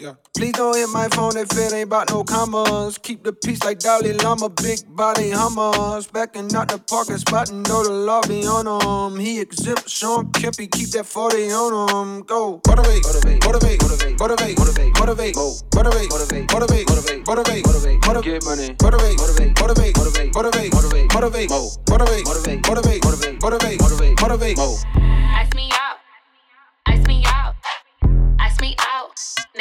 Yeah. 0.02 0.16
Please 0.36 0.54
don't 0.54 0.76
hit 0.76 0.90
my 0.90 1.08
phone 1.10 1.38
if 1.38 1.52
it 1.52 1.74
ain't 1.74 1.86
about 1.86 2.10
no 2.10 2.24
commas. 2.24 2.98
Keep 2.98 3.24
the 3.24 3.34
peace 3.34 3.64
like 3.64 3.78
Dalai 3.78 4.14
Lama, 4.14 4.50
big 4.50 4.80
body 4.88 5.30
hummers. 5.30 6.08
Backing 6.08 6.50
out 6.56 6.70
the 6.70 6.80
parking 6.80 7.18
spot 7.18 7.52
and 7.52 7.62
know 7.70 7.84
the 7.84 7.92
law 7.92 8.22
be 8.24 8.42
on 8.48 8.66
him. 8.66 9.20
He 9.20 9.40
exempt 9.40 9.88
Sean 9.88 10.32
Kempy, 10.32 10.72
keep 10.72 10.90
that 10.98 11.06
40 11.06 11.52
on 11.52 12.18
him. 12.18 12.24
Go. 12.24 12.60
Motivate, 12.66 13.04
motivate, 13.06 13.46
motivate, 13.46 13.78
motivate, 13.78 14.18
motivate, 14.18 14.58
motivate, 14.58 14.98
motivate, 14.98 15.38
motivate, 15.70 16.10
motivate, 16.10 16.50
motivate, 16.50 16.90
motivate, 16.90 17.28
motivate, 17.30 17.62
motivate, 17.70 18.02
motivate, 18.02 18.26
get 18.26 18.42
money, 18.42 18.74
motivate, 18.82 19.22
motivate, 19.22 19.54
motivate, 19.62 20.34
motivate, 20.34 20.74
motivate, 20.74 21.14
motivate, 21.14 21.46
motivate, 21.46 22.26
motivate, 22.26 22.26
motivate, 22.26 22.66
motivate, 22.66 23.06
motivate, 23.06 23.38
motivate, 23.46 23.78
motivate, 23.78 24.18
motivate, 24.18 24.58
Ice 24.58 25.54
me 25.54 25.70
out, 25.70 25.82
ice 25.86 25.91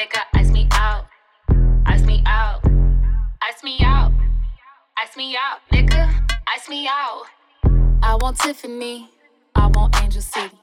nigga, 0.00 0.21
ice 0.35 0.50
me 0.50 0.66
out, 0.73 1.04
ice 1.85 2.02
me 2.07 2.23
out, 2.25 2.62
ice 3.42 3.62
me 3.62 3.76
out, 3.83 4.11
ice 4.97 5.14
me 5.14 5.37
out, 5.37 5.59
nigga, 5.71 6.09
ice 6.49 6.71
me 6.71 6.88
out. 6.88 7.25
I 8.02 8.16
want 8.23 8.38
Tiffany, 8.38 9.11
I 9.54 9.66
want 9.66 9.95
Angel 10.02 10.23
City, 10.23 10.57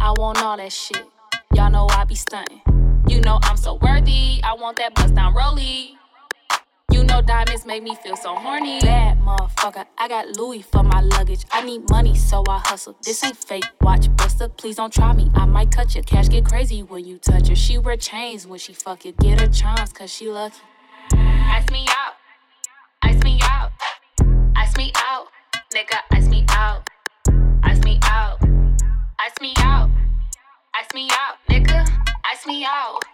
I 0.00 0.14
want 0.16 0.42
all 0.42 0.56
that 0.56 0.72
shit. 0.72 1.04
Y'all 1.52 1.70
know 1.70 1.86
I 1.90 2.04
be 2.04 2.14
stunting. 2.14 2.62
You 3.06 3.20
know 3.20 3.38
I'm 3.42 3.58
so 3.58 3.74
worthy. 3.74 4.40
I 4.42 4.54
want 4.54 4.78
that 4.78 4.94
bust 4.94 5.14
down 5.14 5.34
rollie. 5.34 5.97
You 6.98 7.04
know 7.04 7.22
diamonds 7.22 7.64
make 7.64 7.84
me 7.84 7.94
feel 7.94 8.16
so 8.16 8.34
horny. 8.34 8.80
Bad 8.80 9.20
motherfucker, 9.20 9.86
I 9.98 10.08
got 10.08 10.36
Louis 10.36 10.62
for 10.62 10.82
my 10.82 11.00
luggage. 11.00 11.44
I 11.52 11.62
need 11.62 11.88
money, 11.88 12.16
so 12.16 12.42
I 12.48 12.58
hustle. 12.64 12.96
This 13.04 13.22
ain't 13.22 13.36
fake. 13.36 13.66
Watch 13.80 14.08
Buster, 14.16 14.48
please 14.48 14.74
don't 14.74 14.92
try 14.92 15.12
me. 15.12 15.30
I 15.34 15.44
might 15.44 15.70
cut 15.70 15.94
your 15.94 16.02
cash 16.02 16.28
get 16.28 16.44
crazy 16.44 16.82
when 16.82 17.04
you 17.04 17.18
touch 17.18 17.50
her. 17.50 17.54
She 17.54 17.78
wear 17.78 17.96
chains 17.96 18.48
when 18.48 18.58
she 18.58 18.72
fuck 18.72 19.04
you. 19.04 19.12
Get 19.12 19.38
her 19.38 19.46
charms, 19.46 19.92
cause 19.92 20.12
she 20.12 20.28
lucky. 20.28 20.56
Ice 21.12 21.70
me 21.70 21.86
out, 21.88 22.14
ice 23.02 23.22
me 23.22 23.38
out, 23.44 23.70
ice 24.56 24.76
me 24.76 24.90
out, 24.96 25.28
nigga, 25.72 26.00
ice 26.10 26.26
me 26.26 26.44
out, 26.48 26.82
ice 27.62 27.80
me 27.84 28.00
out, 28.02 28.40
ice 29.20 29.40
me 29.40 29.54
out, 29.58 29.88
ice 30.74 30.88
me 30.92 31.08
out, 31.12 31.36
nigga, 31.48 31.88
ice 32.24 32.44
me 32.44 32.64
out, 32.64 33.04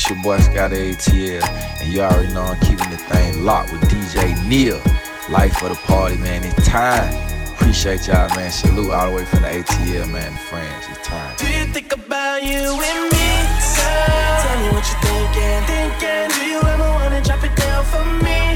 It's 0.00 0.08
your 0.08 0.22
boy 0.22 0.38
Scott 0.38 0.70
ATL, 0.70 1.44
and 1.82 1.92
you 1.92 2.00
already 2.00 2.32
know 2.32 2.40
I'm 2.40 2.58
keeping 2.60 2.88
the 2.88 2.96
thing 2.96 3.44
locked 3.44 3.70
with 3.70 3.82
DJ 3.82 4.32
Neil. 4.48 4.80
Life 5.28 5.58
for 5.58 5.68
the 5.68 5.74
party, 5.74 6.16
man. 6.16 6.42
It's 6.42 6.66
time. 6.66 7.12
Appreciate 7.52 8.06
y'all, 8.06 8.34
man. 8.34 8.50
Salute 8.50 8.92
all 8.92 9.10
the 9.10 9.16
way 9.16 9.24
from 9.26 9.42
the 9.42 9.48
ATL, 9.48 10.10
man. 10.10 10.32
Friends, 10.48 10.86
it's 10.88 11.06
time. 11.06 11.36
Do 11.36 11.46
you 11.52 11.66
think 11.66 11.92
about 11.92 12.42
you 12.42 12.80
and 12.80 13.12
me? 13.12 13.28
Tell 14.40 14.56
me 14.62 14.72
what 14.72 14.88
you 14.88 14.96
thinking, 15.04 15.60
thinking. 15.68 16.28
Do 16.32 16.48
you 16.48 16.60
ever 16.64 16.88
wanna 16.96 17.20
drop 17.20 17.44
it 17.44 17.54
down 17.56 17.84
for 17.84 18.02
me, 18.24 18.49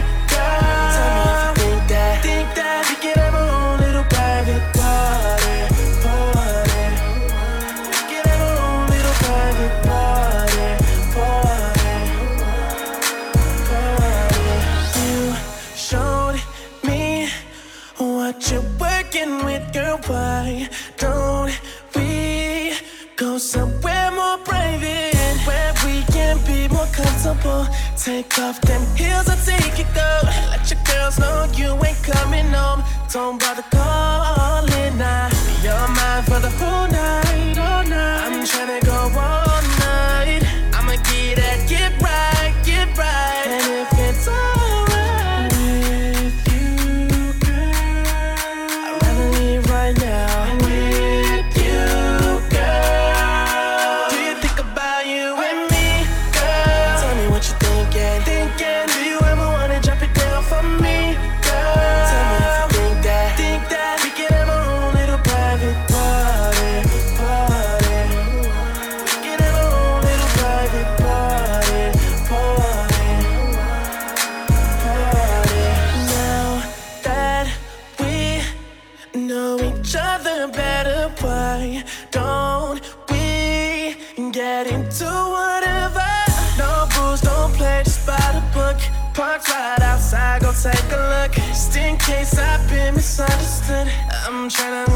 Take 28.04 28.38
off 28.38 28.60
them 28.60 28.84
heels 28.96 29.30
and 29.30 29.40
take 29.46 29.80
it 29.80 29.86
go. 29.94 30.20
Let 30.50 30.70
your 30.70 30.78
girls 30.84 31.18
know 31.18 31.46
you 31.56 31.72
ain't 31.82 32.02
coming 32.02 32.44
home. 32.52 32.84
Don't 33.10 33.40
bother 33.40 33.64
calling 33.70 34.98
now. 34.98 35.30
You're 35.62 35.88
mine 35.88 36.22
for 36.24 36.38
the 36.38 36.50
whole 36.50 36.86
night, 36.88 36.93
Parked 89.34 89.48
right 89.48 89.82
outside, 89.82 90.42
go 90.42 90.52
take 90.52 90.92
a 90.92 91.22
look. 91.22 91.32
Just 91.32 91.76
in 91.76 91.96
case 91.96 92.38
I've 92.38 92.68
been 92.70 92.94
misunderstood. 92.94 93.88
I'm 94.28 94.48
tryna. 94.48 94.84
Mm, 94.86 94.93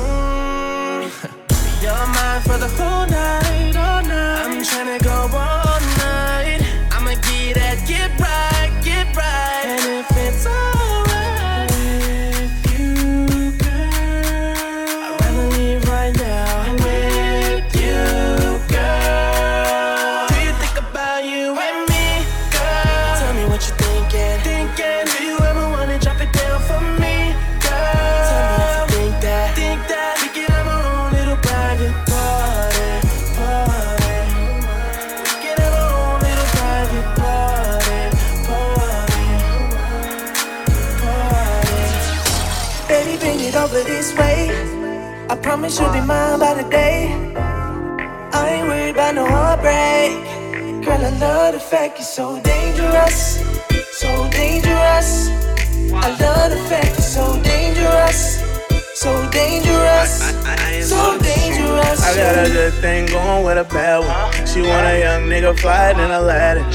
promise 45.48 45.80
you'll 45.80 45.90
be 45.94 46.00
mine 46.00 46.38
by 46.38 46.52
the 46.52 46.68
day. 46.68 47.08
I 48.34 48.48
ain't 48.50 48.68
worried 48.68 48.90
about 48.90 49.14
no 49.14 49.24
heartbreak. 49.24 50.12
Girl, 50.84 51.00
I 51.06 51.12
love 51.18 51.54
the 51.54 51.61
fact 51.72 51.96
you're 51.96 52.04
so 52.04 52.38
dangerous, 52.42 53.40
so 53.92 54.11
dangerous. 54.28 55.08
I 56.04 56.08
love 56.20 56.50
the 56.50 56.62
fact 56.68 56.90
you're 56.96 57.12
so 57.18 57.26
dangerous, 57.42 58.20
so 58.92 59.11
dangerous, 59.30 60.12
so 60.87 61.18
dangerous. 61.18 61.98
I 62.04 62.14
got 62.14 62.46
a 62.46 62.52
good 62.52 62.74
thing 62.84 63.06
going 63.06 63.42
with 63.46 63.56
a 63.56 63.64
bad 63.64 64.00
one. 64.04 64.46
She 64.46 64.61
want 64.61 64.87
a 64.87 65.00
young 65.00 65.22
nigga 65.30 65.58
fly 65.58 65.92
in 65.92 66.11
Aladdin. 66.11 66.66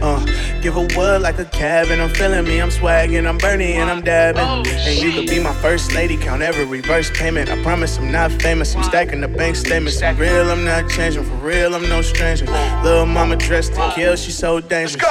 Uh, 0.00 0.24
give 0.60 0.74
her 0.74 0.86
wood 0.96 1.22
like 1.22 1.38
a 1.38 1.44
cabin. 1.46 2.00
I'm 2.00 2.10
feeling 2.10 2.44
me, 2.44 2.60
I'm 2.60 2.70
swagging, 2.70 3.26
I'm 3.26 3.38
burning 3.38 3.76
and 3.76 3.90
I'm 3.90 4.02
dabbing. 4.02 4.66
And 4.66 4.98
you 4.98 5.12
could 5.12 5.28
be 5.28 5.42
my 5.42 5.54
first 5.54 5.92
lady, 5.92 6.16
count 6.16 6.42
every 6.42 6.64
reverse 6.64 7.10
payment. 7.10 7.50
I 7.50 7.60
promise 7.62 7.98
I'm 7.98 8.12
not 8.12 8.30
famous, 8.32 8.74
I'm 8.74 8.82
stacking 8.82 9.20
the 9.20 9.28
bank 9.28 9.56
statements. 9.56 10.02
I'm 10.02 10.16
real, 10.16 10.50
I'm 10.50 10.64
not 10.64 10.88
changing. 10.90 11.24
For 11.24 11.34
real, 11.36 11.74
I'm 11.74 11.88
no 11.88 12.02
stranger. 12.02 12.46
Little 12.82 13.06
mama 13.06 13.36
dressed 13.36 13.74
to 13.74 13.92
kill, 13.94 14.16
she 14.16 14.30
so 14.30 14.60
dangerous. 14.60 15.02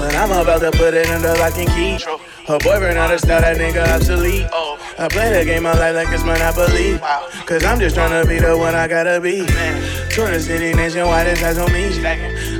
But 0.00 0.14
I'm 0.14 0.30
about 0.30 0.60
to 0.60 0.70
put 0.70 0.94
it 0.94 1.08
under 1.08 1.34
lock 1.34 1.56
and 1.58 1.68
key. 1.70 2.02
Her 2.46 2.58
boyfriend 2.58 2.98
understand 2.98 3.44
that 3.44 3.56
nigga 3.58 3.86
obsolete. 3.94 4.46
I 4.98 5.08
play 5.08 5.32
the 5.38 5.44
game 5.44 5.66
of 5.66 5.78
life 5.78 5.94
like 5.94 6.08
it's 6.08 6.24
Monopoly. 6.24 6.98
Cause 7.46 7.64
I'm 7.64 7.78
just 7.78 7.96
tryna 7.96 8.26
be 8.28 8.38
the 8.38 8.56
one 8.56 8.74
I 8.74 8.88
gotta 8.88 9.20
be. 9.20 9.46
Jordan 10.20 10.40
City 10.42 10.74
nationwide, 10.74 11.28
it's 11.28 11.42
eyes 11.42 11.56
on 11.56 11.72
me. 11.72 11.86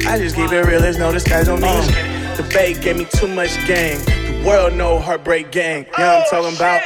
I 0.06 0.16
just 0.16 0.34
keep 0.34 0.50
it 0.50 0.64
real, 0.64 0.80
there's 0.80 0.96
no 0.96 1.12
disguise 1.12 1.46
on 1.46 1.60
me. 1.60 1.68
Uh. 1.68 2.36
The 2.36 2.42
bay 2.54 2.72
gave 2.72 2.96
me 2.96 3.04
too 3.04 3.28
much 3.28 3.54
game. 3.66 3.98
The 3.98 4.42
world 4.46 4.72
know 4.72 4.98
heartbreak 4.98 5.52
gang. 5.52 5.84
Yeah, 5.98 6.16
I'm 6.16 6.24
oh, 6.26 6.30
talking 6.30 6.56
about. 6.56 6.80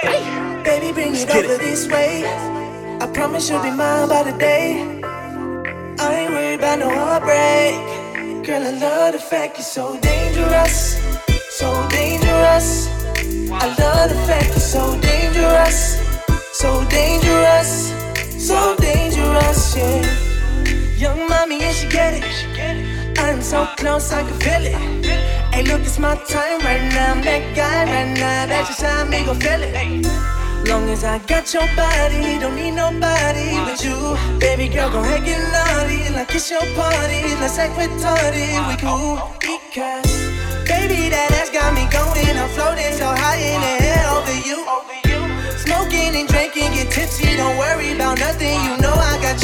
Baby, 0.65 0.93
bring 0.93 1.13
Let's 1.13 1.33
it 1.33 1.45
over 1.45 1.59
this 1.59 1.87
way. 1.87 2.25
I 3.01 3.09
promise 3.15 3.49
you'll 3.49 3.63
be 3.63 3.71
mine 3.71 4.09
by 4.09 4.25
the 4.25 4.37
day. 4.37 5.01
I 6.01 6.13
ain't 6.13 6.33
worried 6.33 6.59
about 6.59 6.81
no 6.81 6.91
heartbreak. 6.91 8.45
Girl, 8.45 8.61
I 8.61 8.71
love 8.71 9.13
the 9.13 9.21
fact 9.21 9.59
you're 9.59 9.65
so 9.65 9.97
dangerous, 10.01 10.99
so 11.51 11.89
dangerous. 11.91 12.89
I 13.53 13.67
love 13.79 14.11
the 14.11 14.21
fact 14.27 14.49
you're 14.49 14.59
so 14.59 15.01
dangerous, 15.01 16.01
so 16.53 16.85
dangerous, 16.89 17.93
so 18.45 18.75
dangerous, 18.81 19.77
yeah. 19.77 20.24
Young 21.05 21.29
mommy, 21.29 21.61
and 21.61 21.77
she 21.77 21.87
get 21.87 22.15
it. 22.17 23.19
I'm 23.19 23.43
so 23.43 23.69
close, 23.77 24.11
I 24.11 24.23
can 24.23 24.41
feel 24.41 24.65
it. 24.73 25.05
Hey, 25.53 25.63
look, 25.63 25.83
it's 25.83 25.99
my 25.99 26.17
time 26.25 26.61
right 26.65 26.81
now. 26.97 27.21
That 27.21 27.45
guy 27.55 27.85
right 27.85 28.17
now. 28.17 28.47
That's 28.47 28.69
just 28.69 28.81
how 28.81 29.05
me 29.05 29.23
go 29.27 29.35
feel 29.35 29.61
it. 29.61 29.77
Long 30.67 30.89
as 30.89 31.05
I 31.05 31.19
got 31.29 31.53
your 31.53 31.69
body, 31.77 32.41
don't 32.41 32.57
need 32.57 32.71
nobody 32.71 33.53
but 33.69 33.85
you. 33.85 34.17
Baby 34.41 34.73
girl, 34.73 34.89
go 34.89 35.01
ahead, 35.05 35.27
get 35.27 35.45
naughty. 35.53 36.09
Like 36.17 36.35
it's 36.35 36.51
your 36.51 36.65
party, 36.73 37.21
let's 37.37 37.59
act 37.59 37.77
retarded. 37.77 38.57
We 38.65 38.75
cool 38.81 39.21
because, 39.45 40.09
baby, 40.65 41.13
that 41.13 41.29
ass 41.37 41.51
got 41.53 41.77
me 41.77 41.85
going. 41.93 42.33
I'm 42.33 42.49
floating 42.57 42.97
so 42.97 43.13
high 43.13 43.45
in 43.45 43.61
the 43.61 43.75
air 43.93 44.09
over 44.09 44.41
you. 44.49 44.65
Smoking 45.69 46.17
and 46.17 46.29
drinking, 46.29 46.73
get 46.73 46.89
tipsy, 46.91 47.37
don't 47.37 47.59
worry 47.59 47.93
about 47.93 48.19
nothing. 48.19 48.57
You 48.65 48.81
know 48.81 48.97
I 48.97 49.21
got 49.21 49.44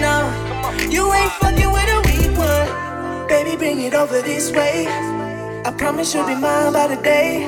Now 0.00 0.22
you 0.88 1.12
ain't 1.12 1.32
fucking 1.32 1.72
with 1.72 1.88
a 1.96 2.00
weak 2.06 2.38
one. 2.38 3.28
Baby, 3.28 3.56
bring 3.56 3.80
it 3.80 3.94
over 3.94 4.20
this 4.22 4.52
way. 4.52 4.86
I 5.64 5.72
promise 5.76 6.14
you'll 6.14 6.26
be 6.26 6.34
mine 6.34 6.72
by 6.72 6.86
the 6.88 7.00
day. 7.02 7.46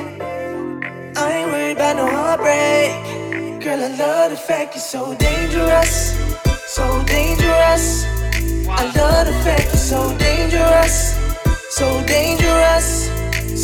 I 1.15 1.31
ain't 1.31 1.51
worried 1.51 1.77
about 1.77 1.95
no 1.97 2.07
heartbreak. 2.07 3.63
Girl, 3.63 3.83
I 3.83 3.95
love 3.97 4.31
the 4.31 4.37
fact 4.37 4.75
you're 4.75 4.81
so 4.81 5.15
dangerous. 5.15 6.17
So 6.67 7.03
dangerous. 7.05 8.05
I 8.67 8.83
love 8.95 9.27
the 9.27 9.37
fact 9.43 9.65
you're 9.65 9.87
so 9.93 10.17
dangerous. 10.17 11.17
So 11.69 11.87
dangerous. 12.05 13.09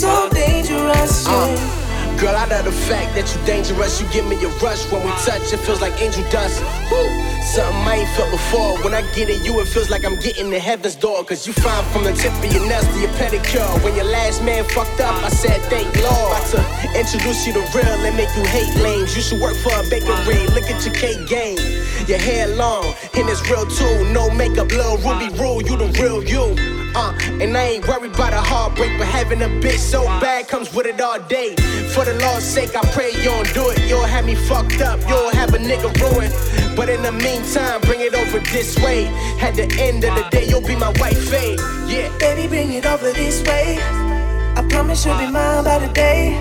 So 0.02 0.30
dangerous. 0.30 1.28
Yeah. 1.28 1.85
Girl, 2.20 2.34
I 2.34 2.46
love 2.48 2.64
the 2.64 2.72
fact 2.72 3.14
that 3.16 3.28
you 3.28 3.46
dangerous. 3.46 4.00
You 4.00 4.08
give 4.08 4.26
me 4.26 4.36
a 4.40 4.48
rush 4.64 4.90
when 4.90 5.04
we 5.04 5.12
touch. 5.28 5.52
It 5.52 5.60
feels 5.60 5.82
like 5.82 6.00
angel 6.02 6.24
dust. 6.32 6.64
Woo. 6.90 7.04
Something 7.44 7.76
I 7.84 8.08
ain't 8.08 8.10
felt 8.16 8.32
before. 8.32 8.80
When 8.84 8.94
I 8.94 9.02
get 9.14 9.30
at 9.30 9.44
you, 9.46 9.60
it 9.60 9.68
feels 9.68 9.90
like 9.90 10.06
I'm 10.06 10.16
getting 10.20 10.50
to 10.52 10.60
heaven's 10.60 10.96
door. 10.96 11.24
Cause 11.26 11.46
you 11.46 11.52
fine 11.52 11.84
from 11.92 12.06
the 12.06 12.14
tip 12.14 12.32
of 12.32 12.52
your 12.54 12.66
nuts 12.70 12.88
to 12.88 13.00
your 13.00 13.12
pedicure. 13.20 13.68
When 13.84 13.96
your 13.96 14.06
last 14.06 14.42
man 14.44 14.64
fucked 14.64 15.02
up, 15.02 15.14
I 15.24 15.30
said 15.30 15.60
thank 15.68 15.92
Lord. 16.02 16.32
About 16.32 16.48
to 16.56 17.00
introduce 17.00 17.46
you 17.46 17.54
to 17.54 17.64
real 17.76 18.00
and 18.08 18.16
make 18.16 18.32
you 18.36 18.46
hate 18.46 18.74
lames. 18.82 19.16
You 19.16 19.22
should 19.22 19.42
work 19.42 19.58
for 19.58 19.76
a 19.76 19.84
bakery. 19.90 20.48
Look 20.56 20.72
at 20.72 20.86
your 20.86 20.96
cake 20.96 21.28
game. 21.28 21.60
Your 22.08 22.20
hair 22.20 22.48
long, 22.56 22.96
and 23.16 23.28
it's 23.28 23.44
real 23.50 23.68
too. 23.68 24.08
No 24.14 24.30
makeup, 24.30 24.72
little 24.72 24.98
Ruby 25.04 25.30
rule. 25.36 25.62
You 25.62 25.76
the 25.76 25.92
real 26.00 26.24
you. 26.24 26.75
Uh, 26.98 27.14
and 27.42 27.58
I 27.58 27.64
ain't 27.76 27.88
worried 27.88 28.14
about 28.14 28.32
a 28.32 28.40
heartbreak, 28.40 28.98
but 28.98 29.08
having 29.08 29.42
a 29.42 29.50
bitch 29.60 29.80
so 29.80 30.06
bad 30.22 30.48
comes 30.48 30.74
with 30.74 30.86
it 30.86 31.02
all 31.02 31.20
day. 31.20 31.54
For 31.94 32.06
the 32.06 32.18
Lord's 32.22 32.46
sake, 32.46 32.76
I 32.76 32.82
pray 32.92 33.12
you 33.12 33.24
don't 33.26 33.54
do 33.54 33.70
it. 33.70 33.80
You'll 33.88 34.04
have 34.04 34.26
me 34.26 34.36
fucked 34.36 34.80
up, 34.80 35.00
you'll 35.08 35.32
have 35.32 35.54
a 35.54 35.58
nigga 35.58 35.92
ruined. 36.00 36.34
But 36.76 36.88
in 36.90 37.02
the 37.04 37.12
meantime, 37.12 37.82
bring 37.82 38.00
it 38.00 38.14
over 38.14 38.40
this 38.40 38.78
way. 38.80 39.08
At 39.42 39.56
the 39.56 39.68
end 39.80 40.06
of 40.06 40.16
the 40.16 40.26
day, 40.30 40.48
you'll 40.48 40.66
be 40.66 40.76
my 40.76 40.94
wife, 41.00 41.30
fade. 41.30 41.60
Yeah. 41.86 42.16
Baby, 42.18 42.48
bring 42.48 42.72
it 42.72 42.86
over 42.86 43.12
this 43.12 43.44
way. 43.44 43.78
I 43.82 44.66
promise 44.70 45.06
you'll 45.06 45.18
be 45.18 45.30
mine 45.30 45.64
by 45.66 45.80
the 45.80 45.92
day. 45.94 46.40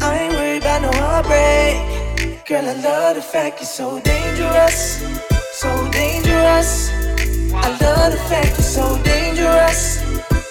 I 0.00 0.18
ain't 0.18 0.34
worried 0.34 0.62
about 0.62 0.82
no 0.82 0.90
heartbreak. 0.92 2.46
Girl, 2.46 2.64
I 2.64 2.74
love 2.74 3.16
the 3.16 3.22
fact 3.22 3.60
you're 3.60 3.66
so 3.66 4.00
dangerous. 4.00 5.02
So 5.52 5.90
dangerous. 5.90 7.01
I 7.64 7.68
love 7.80 8.12
the 8.12 8.18
fact 8.28 8.58
you're 8.58 8.72
so 8.78 9.02
dangerous. 9.02 10.02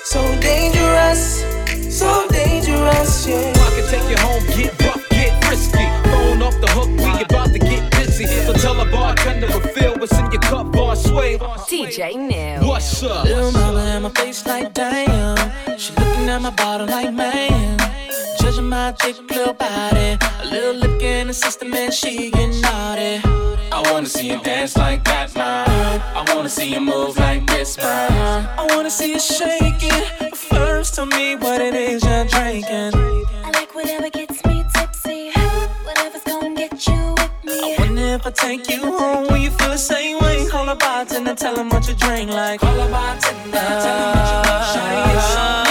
So 0.06 0.22
dangerous. 0.40 1.44
So 1.90 2.28
dangerous, 2.30 3.28
yeah. 3.28 3.54
I 3.56 3.70
can 3.76 3.86
take 3.92 4.10
you 4.10 4.18
home, 4.18 4.44
get 4.56 4.82
rough, 4.84 5.10
get 5.10 5.44
frisky. 5.44 5.86
Phone 6.10 6.42
off 6.42 6.60
the 6.62 6.68
hook, 6.72 6.90
we 6.90 7.24
about 7.24 7.52
to 7.52 7.60
get 7.60 7.92
busy. 7.92 8.26
So 8.26 8.54
tell 8.54 8.80
a 8.80 8.86
bartender 8.90 9.48
refill 9.48 9.98
what's 9.98 10.18
in 10.18 10.32
your 10.32 10.42
cup, 10.42 10.72
bar 10.72 10.96
sway. 10.96 11.38
DJ 11.38 12.16
Neil. 12.16 12.68
What's 12.68 13.04
up? 13.04 13.26
Little 13.26 13.52
mama 13.52 13.84
in 13.98 14.04
my 14.04 14.10
face 14.10 14.46
like 14.46 14.74
damn. 14.74 15.38
She 15.78 15.94
looking 15.94 16.30
at 16.30 16.42
my 16.42 16.52
bottle 16.52 16.88
like 16.88 17.14
man. 17.14 17.78
Judging 18.40 18.70
my 18.70 18.94
thick 18.94 19.18
little 19.30 19.54
body. 19.54 20.18
The 21.32 21.36
system 21.36 21.74
and 21.74 21.94
she 21.94 22.30
get 22.30 22.50
naughty. 22.62 23.22
I 23.72 23.82
wanna 23.90 24.08
see 24.08 24.28
you 24.32 24.42
dance 24.42 24.76
like 24.76 25.02
that, 25.06 25.34
man. 25.34 26.02
I 26.14 26.36
wanna 26.36 26.50
see 26.50 26.74
you 26.74 26.82
move 26.82 27.18
like 27.18 27.48
this, 27.48 27.78
man. 27.78 28.50
I 28.60 28.66
wanna 28.76 28.92
see 28.92 29.14
you 29.14 29.20
shake 29.20 29.82
it. 29.82 30.36
first, 30.36 30.96
tell 30.96 31.06
me 31.06 31.38
what 31.38 31.62
it 31.62 31.74
is 31.74 32.04
you're 32.04 32.26
drinking. 32.26 32.92
I 33.46 33.50
like 33.54 33.74
whatever 33.74 34.10
gets 34.10 34.44
me 34.44 34.66
tipsy. 34.74 35.32
Whatever's 35.86 36.24
gonna 36.24 36.54
get 36.54 36.86
you 36.88 37.16
with 37.18 37.32
me. 37.46 37.76
I 37.76 37.80
wonder 37.80 38.08
if 38.18 38.28
I 38.28 38.32
take 38.32 38.70
you 38.70 38.92
home, 38.92 39.28
will 39.30 39.38
you 39.38 39.52
feel 39.52 39.70
the 39.70 39.78
same 39.78 40.20
way? 40.20 40.46
Call 40.50 40.68
a 40.68 40.76
bartender, 40.76 41.36
tell 41.36 41.56
him 41.56 41.70
what 41.70 41.88
you 41.88 41.94
drink 41.94 42.30
like. 42.30 42.60
Call 42.60 42.78
a 42.78 42.90
bartender, 42.90 43.68
tell 43.86 44.00
him 44.04 44.10
what 44.18 44.28
you 44.32 44.40
want. 44.52 44.68
Shawty, 45.32 45.71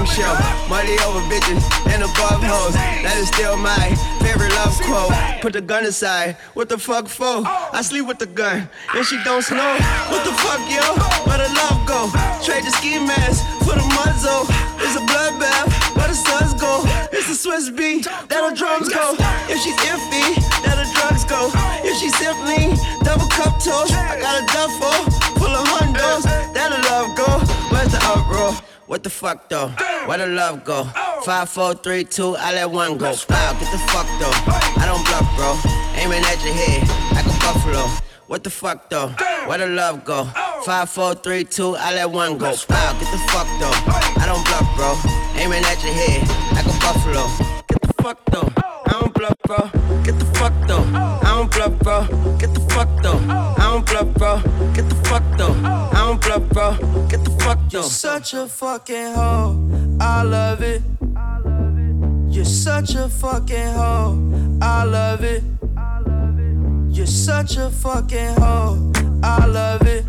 Show. 0.00 0.32
Money 0.68 0.96
over 1.04 1.20
bitches 1.28 1.60
and 1.92 2.02
above 2.02 2.40
hoes. 2.40 2.74
That 3.04 3.16
is 3.20 3.28
still 3.28 3.56
my 3.56 3.92
favorite 4.24 4.52
love 4.56 4.72
quote. 4.88 5.12
Put 5.42 5.52
the 5.52 5.60
gun 5.60 5.84
aside. 5.84 6.36
What 6.54 6.68
the 6.68 6.78
fuck 6.78 7.08
for? 7.08 7.44
I 7.44 7.82
sleep 7.82 8.06
with 8.06 8.18
the 8.18 8.26
gun. 8.26 8.68
And 8.94 9.04
she 9.04 9.22
don't 9.24 9.42
snow. 9.42 9.76
What 10.08 10.24
the 10.24 10.32
fuck, 10.32 10.62
yo? 10.72 10.82
Where 11.28 11.38
the 11.38 11.52
love 11.52 11.84
go? 11.84 12.08
Trade 12.40 12.64
the 12.64 12.72
ski 12.72 12.98
mask 12.98 13.44
for 13.64 13.76
the 13.76 13.86
muzzle. 14.00 14.48
It's 14.80 14.96
a 14.96 15.04
bloodbath. 15.04 15.68
Where 15.96 16.08
the 16.08 16.14
suns 16.14 16.54
go. 16.54 16.82
It's 17.12 17.28
the 17.28 17.34
Swiss 17.34 17.68
beat, 17.68 18.04
that 18.04 18.40
the 18.48 18.56
drums 18.56 18.88
go. 18.88 19.14
If 19.52 19.60
she's 19.60 19.76
iffy, 19.84 20.40
that 20.64 20.80
the 20.80 20.88
drugs 20.96 21.24
go. 21.24 21.52
If 21.84 21.94
she's 22.00 22.16
simply 22.16 22.72
double 23.04 23.28
cup 23.28 23.60
toast, 23.60 23.92
I 23.92 24.18
got 24.18 24.40
a 24.40 24.44
duffel 24.48 24.96
full 25.36 25.52
of 25.52 25.66
hundos. 25.68 26.24
That 26.54 26.72
the 26.72 26.80
love 26.88 27.12
go. 27.14 27.28
Where's 27.70 27.92
the 27.92 28.00
uproar? 28.08 28.71
What 28.86 29.02
the 29.04 29.10
fuck 29.10 29.48
though? 29.48 29.68
Where 30.06 30.18
the 30.18 30.26
love 30.26 30.64
go? 30.64 30.84
Five, 31.24 31.48
four, 31.48 31.74
three, 31.74 32.04
two, 32.04 32.36
I 32.36 32.52
let 32.52 32.70
one 32.70 32.98
go. 32.98 33.14
Wow, 33.28 33.52
get 33.58 33.70
the 33.70 33.78
fuck 33.88 34.06
though. 34.18 34.32
I 34.80 34.84
don't 34.86 35.04
bluff, 35.06 35.26
bro. 35.36 35.54
Aiming 35.94 36.24
at 36.24 36.42
your 36.44 36.54
head 36.54 36.82
like 37.14 37.24
a 37.24 37.38
buffalo. 37.38 37.86
What 38.26 38.42
the 38.44 38.50
fuck 38.50 38.90
though? 38.90 39.08
Where 39.46 39.58
the 39.58 39.68
love 39.68 40.04
go? 40.04 40.24
Five, 40.64 40.90
four, 40.90 41.14
three, 41.14 41.44
two, 41.44 41.76
I 41.76 41.94
let 41.94 42.10
one 42.10 42.38
go. 42.38 42.46
Wow, 42.68 42.92
get 42.98 43.10
the 43.10 43.18
fuck 43.30 43.46
though. 43.60 43.72
I 44.20 44.26
don't 44.26 44.44
bluff, 44.44 44.66
bro. 44.76 45.40
Aiming 45.40 45.64
at 45.64 45.82
your 45.82 45.94
head 45.94 46.28
like 46.52 46.66
a 46.66 46.78
buffalo. 46.80 47.26
Get 47.68 47.82
the 47.82 48.02
fuck 48.02 48.18
though. 48.26 48.52
I 48.86 49.00
don't 49.00 49.14
bluff, 49.14 49.36
bro. 49.46 49.70
Get 50.02 50.18
the 50.18 50.26
fuck 50.34 50.52
though. 50.66 50.84
I 50.94 51.22
don't 51.24 51.50
bluff, 51.50 51.78
bro. 51.78 52.36
Get 52.38 52.52
the 52.52 52.60
fuck 52.74 52.88
though. 53.02 53.18
I 53.30 53.56
don't 53.58 53.86
bluff, 53.86 54.12
bro. 54.14 54.38
Get 54.74 54.88
the 54.88 54.96
fuck 55.08 55.22
though. 55.38 55.91
Bluff, 56.24 56.48
bro. 56.50 56.76
Get 57.08 57.24
the 57.24 57.30
fuck 57.40 57.58
though. 57.68 57.80
You're 57.80 57.82
such 57.82 58.34
a 58.34 58.46
fucking 58.46 59.14
hoe. 59.14 59.96
I 60.00 60.22
love 60.22 60.62
it. 60.62 60.82
You're 62.32 62.44
such 62.44 62.94
a 62.94 63.08
fucking 63.08 63.72
hoe. 63.74 64.58
I 64.62 64.84
love 64.84 65.24
it. 65.24 65.42
You're 66.94 67.06
such 67.06 67.56
a 67.56 67.70
fucking 67.70 68.34
hoe. 68.36 68.92
I 69.22 69.46
love 69.46 69.82
it. 69.86 70.04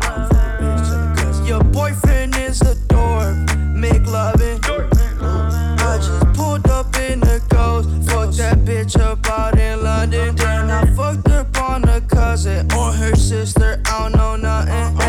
Your 1.46 1.62
boyfriend 1.64 2.36
is 2.36 2.60
a 2.62 2.74
dork. 2.86 3.36
Make 3.74 4.06
loving. 4.06 4.60
I 4.64 5.98
just 5.98 6.32
pulled 6.32 6.68
up 6.68 6.96
in 6.96 7.20
the 7.20 7.42
ghost. 7.48 7.88
Fucked 8.08 8.36
that 8.38 8.58
bitch 8.58 8.98
up 9.00 9.26
out 9.28 9.58
in 9.58 9.82
London. 9.82 10.36
Then 10.36 10.70
I 10.70 10.86
fucked 10.94 11.28
up 11.28 11.56
on 11.60 11.88
a 11.88 12.00
cousin 12.00 12.70
or 12.72 12.92
her 12.92 13.14
sister. 13.16 13.82
I 13.86 14.08
don't 14.08 14.12
know 14.16 14.36
nothing. 14.36 15.03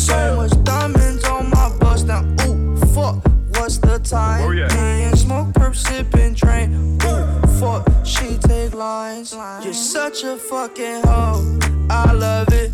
So 0.00 0.36
much 0.36 0.64
diamonds 0.64 1.24
on 1.24 1.50
my 1.50 1.76
bust 1.78 2.06
now. 2.06 2.24
Ooh, 2.46 2.74
fuck. 2.94 3.22
What's 3.50 3.76
the 3.76 3.98
time? 3.98 4.48
Oh, 4.48 4.50
yeah. 4.50 4.66
Me 4.68 5.02
and 5.04 5.18
smoke, 5.18 5.48
perp, 5.48 5.76
sipping, 5.76 6.34
train. 6.34 6.98
Ooh, 7.04 7.46
fuck. 7.60 7.86
She 8.04 8.38
take 8.38 8.72
lines. 8.72 9.34
You're 9.62 9.74
such 9.74 10.24
a 10.24 10.38
fucking 10.38 11.02
hoe. 11.04 11.58
I 11.90 12.12
love 12.12 12.48
it. 12.50 12.72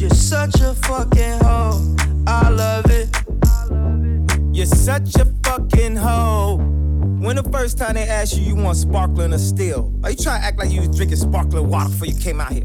You're 0.00 0.08
such 0.10 0.60
a 0.62 0.72
fucking 0.74 1.40
hoe. 1.40 1.94
I 2.26 2.48
love 2.48 2.90
it. 2.90 3.14
You're 4.56 4.64
such 4.64 5.14
a 5.16 5.26
fucking 5.44 5.96
hoe. 5.96 6.56
When 7.20 7.36
the 7.36 7.42
first 7.52 7.76
time 7.76 7.94
they 7.94 8.08
asked 8.08 8.38
you, 8.38 8.44
you 8.44 8.56
want 8.56 8.78
sparkling 8.78 9.34
or 9.34 9.38
still? 9.38 9.92
Are 10.02 10.10
you 10.10 10.16
trying 10.16 10.40
to 10.40 10.46
act 10.46 10.58
like 10.58 10.70
you 10.70 10.80
was 10.80 10.96
drinking 10.96 11.18
sparkling 11.18 11.68
water 11.68 11.90
before 11.90 12.06
you 12.06 12.18
came 12.18 12.40
out 12.40 12.52
here? 12.52 12.64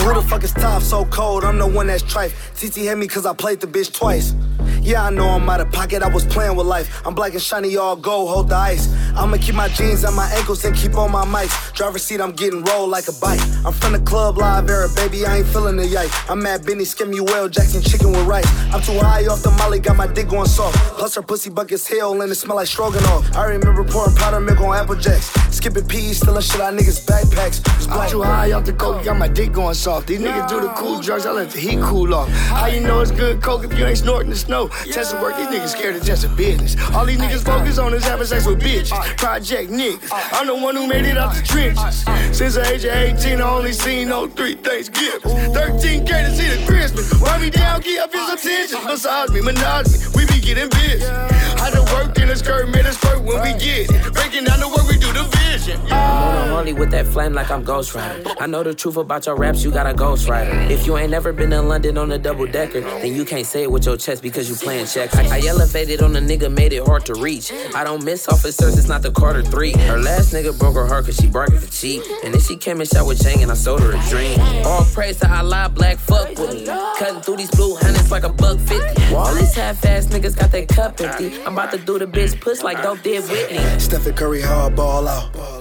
Who 0.00 0.14
the 0.14 0.22
fuck 0.22 0.42
is 0.44 0.52
top 0.52 0.82
so 0.82 1.04
cold? 1.04 1.44
I'm 1.44 1.58
the 1.58 1.66
one 1.66 1.88
that's 1.88 2.02
trife. 2.02 2.32
TT 2.56 2.76
hit 2.88 2.96
me 2.96 3.06
cause 3.06 3.26
I 3.26 3.34
played 3.34 3.60
the 3.60 3.66
bitch 3.66 3.92
twice. 3.92 4.34
Yeah, 4.82 5.04
I 5.04 5.10
know 5.10 5.28
I'm 5.28 5.48
out 5.48 5.60
of 5.60 5.70
pocket, 5.70 6.02
I 6.02 6.08
was 6.08 6.24
playing 6.24 6.56
with 6.56 6.66
life. 6.66 7.06
I'm 7.06 7.14
black 7.14 7.32
and 7.32 7.42
shiny, 7.42 7.76
all 7.76 7.96
gold, 7.96 8.30
hold 8.30 8.48
the 8.48 8.56
ice. 8.56 8.88
I'ma 9.14 9.36
keep 9.36 9.54
my 9.54 9.68
jeans 9.68 10.04
at 10.04 10.14
my 10.14 10.26
ankles 10.32 10.64
and 10.64 10.74
keep 10.74 10.94
on 10.96 11.12
my 11.12 11.24
mics. 11.26 11.72
Driver's 11.74 12.02
seat, 12.02 12.20
I'm 12.20 12.32
getting 12.32 12.64
rolled 12.64 12.88
like 12.88 13.06
a 13.06 13.12
bike. 13.20 13.40
I'm 13.64 13.74
from 13.74 13.92
the 13.92 14.00
club, 14.00 14.38
live 14.38 14.68
era, 14.70 14.88
baby, 14.96 15.26
I 15.26 15.38
ain't 15.38 15.46
feeling 15.46 15.76
the 15.76 15.86
yike. 15.86 16.10
I'm 16.30 16.44
at 16.46 16.64
Benny, 16.64 16.86
Well, 17.20 17.48
Jackson, 17.48 17.82
chicken 17.82 18.12
with 18.12 18.26
rice. 18.26 18.48
I'm 18.72 18.80
too 18.80 18.98
high 18.98 19.26
off 19.26 19.42
the 19.42 19.50
molly, 19.50 19.80
got 19.80 19.96
my 19.96 20.06
dick 20.06 20.28
going 20.28 20.46
soft. 20.46 20.76
Plus 20.98 21.14
her 21.14 21.22
pussy 21.22 21.50
bucket's 21.50 21.86
hell 21.86 22.20
and 22.20 22.32
it 22.32 22.34
smell 22.36 22.56
like 22.56 22.66
stroganoff. 22.66 23.36
I 23.36 23.44
remember 23.44 23.84
pouring 23.84 24.16
powder 24.16 24.40
milk 24.40 24.60
on 24.60 24.74
Apple 24.74 24.96
Jacks. 24.96 25.26
Skipping 25.54 25.86
peas, 25.86 26.18
stealing 26.18 26.40
shit 26.40 26.60
out 26.60 26.72
niggas' 26.72 27.04
backpacks. 27.04 27.60
I'm 27.90 28.08
too 28.08 28.22
high 28.22 28.52
off 28.52 28.64
the 28.64 28.72
coke, 28.72 29.04
got 29.04 29.18
my 29.18 29.28
dick 29.28 29.52
going 29.52 29.74
soft. 29.74 29.99
These 30.06 30.20
niggas 30.20 30.48
do 30.48 30.60
the 30.60 30.68
cool 30.70 31.00
drugs, 31.00 31.26
I 31.26 31.32
let 31.32 31.50
the 31.50 31.58
heat 31.58 31.80
cool 31.80 32.14
off. 32.14 32.28
How 32.28 32.66
you 32.66 32.80
know 32.80 33.00
it's 33.00 33.10
good 33.10 33.42
coke 33.42 33.64
if 33.64 33.78
you 33.78 33.86
ain't 33.86 33.98
snorting 33.98 34.30
the 34.30 34.36
snow? 34.36 34.68
Testing 34.68 35.20
work, 35.20 35.36
these 35.36 35.46
niggas 35.46 35.68
scared 35.68 36.02
test 36.02 36.24
a 36.24 36.28
business. 36.28 36.76
All 36.94 37.06
these 37.06 37.18
niggas 37.18 37.44
focus 37.44 37.78
on 37.78 37.94
is 37.94 38.04
having 38.04 38.26
sex 38.26 38.46
with 38.46 38.60
bitches. 38.60 38.90
Project 39.16 39.70
niggas. 39.70 40.08
I'm 40.32 40.46
the 40.46 40.54
one 40.54 40.76
who 40.76 40.86
made 40.86 41.04
it 41.04 41.16
out 41.16 41.34
the 41.34 41.42
trenches. 41.42 42.04
Since 42.36 42.54
the 42.54 42.66
age 42.72 42.84
of 42.84 42.92
18, 42.92 43.40
I 43.40 43.48
only 43.48 43.72
seen 43.72 44.08
no 44.08 44.26
three 44.26 44.54
Thanksgivings. 44.54 45.22
13K 45.24 46.06
to 46.06 46.30
see 46.34 46.48
the 46.48 46.66
Christmas. 46.66 47.12
Run 47.14 47.40
me 47.40 47.50
down, 47.50 47.82
keep 47.82 48.00
up 48.00 48.12
his 48.12 48.28
attention. 48.28 48.84
Massage 48.84 49.30
me, 49.30 49.40
menage 49.42 49.88
me, 49.92 49.98
we 50.14 50.26
be 50.26 50.40
getting 50.40 50.68
busy. 50.70 51.04
I 51.06 51.70
done 51.70 51.84
worked 51.94 52.18
in 52.18 52.28
a 52.30 52.36
skirt, 52.36 52.68
made 52.68 52.86
a 52.86 52.92
skirt 52.92 53.22
when 53.22 53.42
we 53.42 53.52
get 53.58 53.90
it. 53.90 54.12
Breaking 54.12 54.44
down 54.44 54.60
the 54.60 54.68
work, 54.68 54.88
we 54.88 54.98
do 54.98 55.12
the 55.12 55.24
vision. 55.38 55.80
I'm 55.90 56.19
with 56.60 56.90
that 56.90 57.06
flame 57.06 57.32
like 57.32 57.50
I'm 57.50 57.64
Ghost 57.64 57.94
Rider. 57.94 58.22
I 58.38 58.46
know 58.46 58.62
the 58.62 58.74
truth 58.74 58.98
about 58.98 59.24
your 59.24 59.34
raps, 59.34 59.64
you 59.64 59.70
got 59.70 59.86
a 59.86 59.94
Ghost 59.94 60.28
Rider. 60.28 60.52
If 60.70 60.86
you 60.86 60.98
ain't 60.98 61.10
never 61.10 61.32
been 61.32 61.52
in 61.54 61.68
London 61.68 61.96
on 61.96 62.12
a 62.12 62.18
double 62.18 62.46
decker, 62.46 62.82
then 62.82 63.14
you 63.14 63.24
can't 63.24 63.46
say 63.46 63.62
it 63.62 63.70
with 63.70 63.86
your 63.86 63.96
chest 63.96 64.22
because 64.22 64.48
you 64.50 64.54
playing 64.54 64.86
checks. 64.86 65.16
I, 65.16 65.38
I 65.38 65.40
elevated 65.46 66.02
on 66.02 66.14
a 66.16 66.20
nigga, 66.20 66.52
made 66.52 66.74
it 66.74 66.84
hard 66.84 67.06
to 67.06 67.14
reach. 67.14 67.50
I 67.74 67.82
don't 67.82 68.04
miss 68.04 68.28
officers, 68.28 68.76
it's 68.76 68.88
not 68.88 69.00
the 69.00 69.10
Carter 69.10 69.42
3. 69.42 69.72
Her 69.72 69.98
last 69.98 70.34
nigga 70.34 70.56
broke 70.58 70.74
her 70.74 70.86
heart 70.86 71.06
cause 71.06 71.16
she 71.16 71.28
barking 71.28 71.58
for 71.58 71.72
cheap. 71.72 72.02
And 72.24 72.34
then 72.34 72.40
she 72.42 72.56
came 72.58 72.80
and 72.80 72.88
shot 72.88 73.06
with 73.06 73.22
Chang 73.22 73.42
and 73.42 73.50
I 73.50 73.54
sold 73.54 73.80
her 73.80 73.92
a 73.92 74.08
dream. 74.10 74.38
All 74.66 74.84
praise 74.92 75.18
to 75.20 75.34
Allah, 75.34 75.72
black 75.74 75.96
fuck 75.96 76.28
with 76.38 76.52
me. 76.52 76.66
Cutting 76.98 77.22
through 77.22 77.36
these 77.36 77.50
blue 77.52 77.74
hundreds 77.76 78.10
like 78.10 78.24
a 78.24 78.32
buck 78.32 78.58
50. 78.58 79.14
All 79.14 79.34
these 79.34 79.54
half 79.54 79.82
ass 79.86 80.06
niggas 80.06 80.36
got 80.36 80.52
that 80.52 80.68
cup 80.68 81.00
empty. 81.00 81.42
I'm 81.42 81.54
about 81.54 81.70
to 81.72 81.78
do 81.78 81.98
the 81.98 82.06
bitch 82.06 82.38
push 82.38 82.62
like 82.62 82.82
Dope 82.82 83.02
did 83.02 83.24
Whitney. 83.30 83.80
Stephen 83.80 84.14
Curry, 84.14 84.42
how 84.42 84.66
I 84.66 84.68
ball 84.68 85.08
out. 85.08 85.59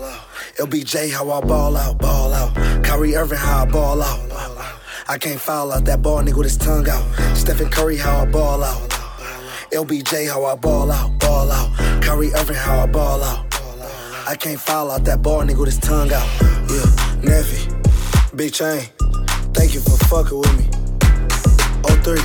LBJ, 0.59 1.11
how 1.13 1.31
I 1.31 1.39
ball 1.39 1.77
out, 1.77 1.97
ball 1.99 2.33
out. 2.33 2.53
Kyrie 2.83 3.15
Irving, 3.15 3.37
how 3.37 3.63
I 3.63 3.65
ball 3.65 4.01
out. 4.01 4.19
I 5.07 5.17
can't 5.17 5.39
foul 5.39 5.71
out 5.71 5.85
that 5.85 6.01
ball 6.01 6.21
nigga 6.21 6.35
with 6.35 6.47
his 6.47 6.57
tongue 6.57 6.85
out. 6.89 7.01
Stephen 7.33 7.69
Curry, 7.69 7.95
how 7.95 8.23
I 8.23 8.25
ball 8.25 8.61
out. 8.61 8.89
LBJ, 9.71 10.27
how 10.27 10.43
I 10.43 10.55
ball 10.55 10.91
out, 10.91 11.17
ball 11.17 11.49
out. 11.49 11.71
Kyrie 12.03 12.33
Irving, 12.33 12.57
how 12.57 12.81
I 12.81 12.87
ball 12.87 13.23
out. 13.23 13.45
I 14.27 14.35
can't 14.35 14.59
foul 14.59 14.91
out 14.91 15.05
that 15.05 15.21
ball 15.21 15.43
nigga 15.43 15.59
with 15.59 15.69
his 15.69 15.79
tongue 15.79 16.11
out. 16.11 16.27
Yeah, 16.69 16.83
Neffy, 17.23 17.69
Big 18.35 18.51
Chain, 18.51 18.81
thank 19.53 19.73
you 19.73 19.79
for 19.79 19.95
fucking 20.07 20.37
with 20.37 20.57
me. 20.57 20.65
03, 22.03 22.19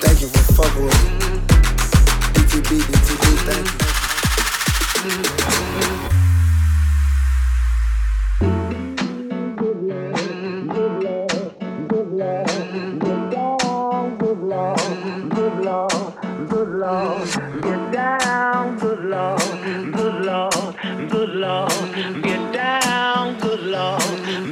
thank 0.00 0.20
you 0.20 0.28
for 0.28 0.52
fucking 0.54 0.84
with 0.84 1.02
me. 1.02 1.08
DTB, 2.34 2.82
DTB, 2.86 3.36
thank 3.48 3.66
you. 5.90 5.95
Lord, 16.76 17.26
get 17.62 17.90
down, 17.90 18.78
good 18.78 19.02
Lord, 19.04 19.40
good 19.94 20.26
Lord, 20.26 20.76
good 21.08 21.30
Lord, 21.30 21.72
get 22.22 22.52
down, 22.52 23.38
good 23.40 23.60
Lord, 23.60 24.02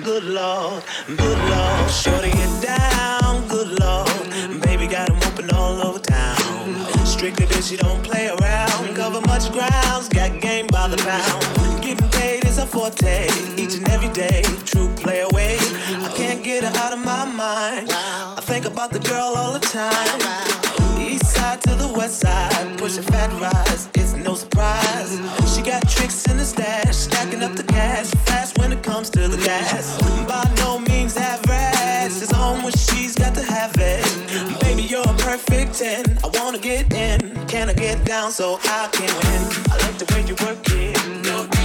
good 0.02 0.24
Lord, 0.24 0.82
good 1.06 1.38
Lord, 1.50 1.90
shorty 1.90 2.30
get 2.30 2.62
down, 2.62 3.46
good 3.48 3.78
Lord, 3.78 4.62
baby 4.62 4.86
got 4.86 5.10
'em 5.10 5.18
open 5.28 5.50
all 5.50 5.76
over 5.86 5.98
town. 5.98 6.86
Strictly 7.04 7.44
bitch, 7.44 7.70
you 7.70 7.76
don't 7.76 8.02
play 8.02 8.28
around, 8.28 8.96
cover 8.96 9.20
much 9.20 9.52
grounds, 9.52 10.08
got 10.08 10.40
game 10.40 10.66
by 10.68 10.88
the 10.88 10.96
pound. 10.96 11.44
Getting 11.82 12.08
paid 12.08 12.46
is 12.46 12.56
a 12.56 12.64
forte, 12.64 13.28
each 13.58 13.74
and 13.74 13.86
every 13.90 14.08
day, 14.08 14.40
true 14.64 14.88
play 14.96 15.20
away. 15.20 15.58
I 16.06 16.08
can't 16.16 16.42
get 16.42 16.64
her 16.64 16.74
out 16.84 16.94
of 16.94 17.04
my 17.04 17.26
mind. 17.26 17.92
I 17.92 18.40
think 18.40 18.64
about 18.64 18.92
the 18.92 19.00
girl 19.00 19.34
all 19.36 19.52
the 19.52 19.60
time 19.60 20.33
west 21.96 22.20
side, 22.20 22.78
pushing 22.78 23.02
fat 23.02 23.30
rides, 23.40 23.88
it's 23.94 24.14
no 24.14 24.34
surprise. 24.34 25.12
She 25.54 25.62
got 25.62 25.88
tricks 25.88 26.26
in 26.28 26.36
the 26.36 26.44
stash, 26.44 26.96
stacking 26.96 27.42
up 27.42 27.54
the 27.54 27.62
cash, 27.62 28.10
fast 28.26 28.58
when 28.58 28.72
it 28.72 28.82
comes 28.82 29.10
to 29.10 29.28
the 29.28 29.36
gas. 29.38 29.98
By 30.26 30.44
no 30.58 30.78
means 30.78 31.16
average, 31.16 32.22
it's 32.22 32.32
on 32.32 32.62
when 32.62 32.72
she's 32.72 33.14
got 33.14 33.34
to 33.34 33.42
have 33.42 33.74
it. 33.78 34.04
Baby, 34.60 34.82
you're 34.82 35.08
a 35.08 35.14
perfect 35.14 35.74
10, 35.74 36.18
I 36.24 36.30
wanna 36.38 36.58
get 36.58 36.92
in, 36.92 37.46
can 37.46 37.70
I 37.70 37.74
get 37.74 38.04
down 38.04 38.32
so 38.32 38.58
I 38.64 38.88
can 38.92 39.12
win? 39.22 39.42
I 39.70 39.76
like 39.86 39.98
the 39.98 40.06
way 40.12 40.22
you 40.26 40.36
work 40.44 40.58
it. 40.70 41.63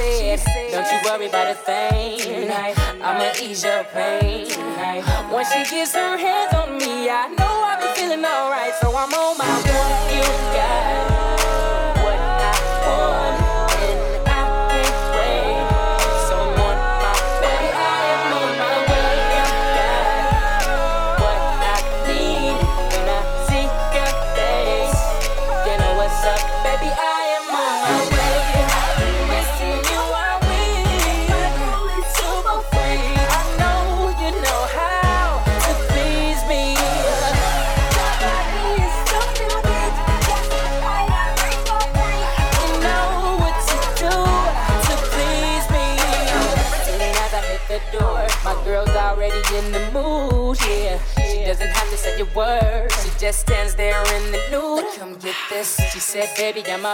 said, 0.00 0.70
Don't 0.72 0.90
you 0.92 0.98
worry 1.04 1.26
about 1.28 1.50
a 1.50 1.54
thing. 1.54 2.50
I'ma 3.02 3.32
ease 3.40 3.64
your 3.64 3.84
pain. 3.84 4.48
Once 5.30 5.52
she 5.52 5.64
gets 5.70 5.94
her 5.94 6.16
hands 6.16 6.54
on 6.54 6.78
me, 6.78 7.08
I 7.10 7.28
know 7.38 7.46
I'll 7.68 7.80
be 7.80 7.88
feeling 8.00 8.24
alright. 8.24 8.74
So 8.80 8.88
I'm 8.88 9.12
on 9.12 9.38
my 9.38 9.56
way. 9.64 10.16
You 10.16 10.22
got 10.54 11.09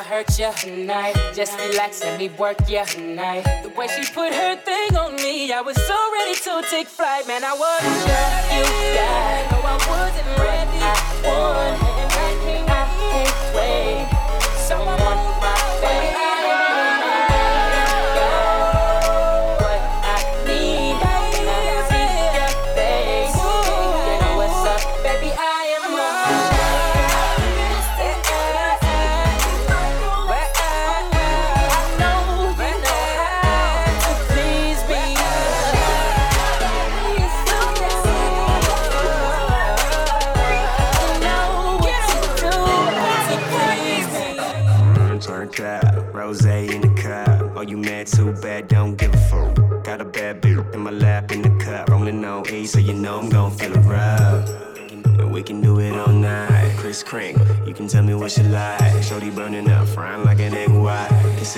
hurt 0.07 0.39
ya 0.39 0.53
tonight. 0.53 1.17
Just 1.35 1.59
relax, 1.59 2.03
let 2.03 2.19
me 2.19 2.29
work 2.39 2.57
ya 2.69 2.85
tonight. 2.85 3.43
The 3.63 3.71
way 3.71 3.89
she 3.89 4.07
put 4.15 4.33
her 4.33 4.57
thing 4.57 4.97
on 4.97 5.17
me, 5.17 5.53
I 5.53 5.61
was 5.61 5.77
so 5.77 5.99
ready 6.13 6.35
to 6.47 6.63
take 6.71 6.87
flight. 6.87 7.27
Man, 7.27 7.43
I 7.43 7.53
was 7.53 7.83
sure 8.07 8.37
you 8.55 8.65
died. 8.95 9.51
No, 9.51 9.59
I 9.67 9.77
wasn't 9.91 10.31
ready. 10.39 10.79
I 10.81 11.81
wanted. 11.83 11.96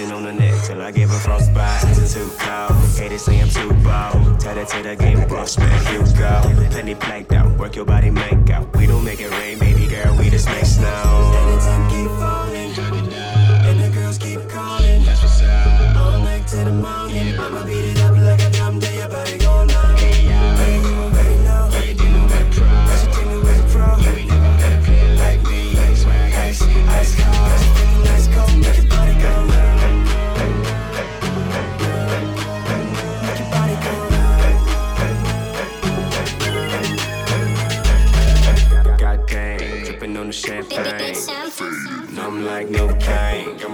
on 0.07 0.23
the 0.23 0.33
neck 0.33 0.55
till 0.65 0.81
I 0.81 0.91
give 0.93 1.11
a 1.11 1.19
frostbite. 1.19 1.83
Too 2.09 2.31
cold, 2.39 2.99
haters 2.99 3.23
say 3.23 3.41
I'm 3.41 3.49
too 3.49 3.69
bold. 3.69 4.41
Tell 4.41 4.55
that 4.55 4.69
to 4.69 4.83
the 4.83 4.97
game, 4.97 5.29
boss 5.29 5.59
man, 5.59 5.93
you 5.93 6.01
go. 6.17 6.71
Penny 6.71 6.95
planked 6.95 7.33
out, 7.33 7.59
work 7.59 7.75
your 7.75 7.85
body, 7.85 8.11
make 8.11 8.51
out. 8.51 8.75
We 8.77 8.87
don't 8.87 9.05
make 9.05 9.21
it 9.21 9.31
rain, 9.31 9.59
baby 9.59 9.87
girl, 9.87 10.17
we 10.17 10.31
just 10.31 10.47
make 10.47 10.65
snow. 10.65 12.48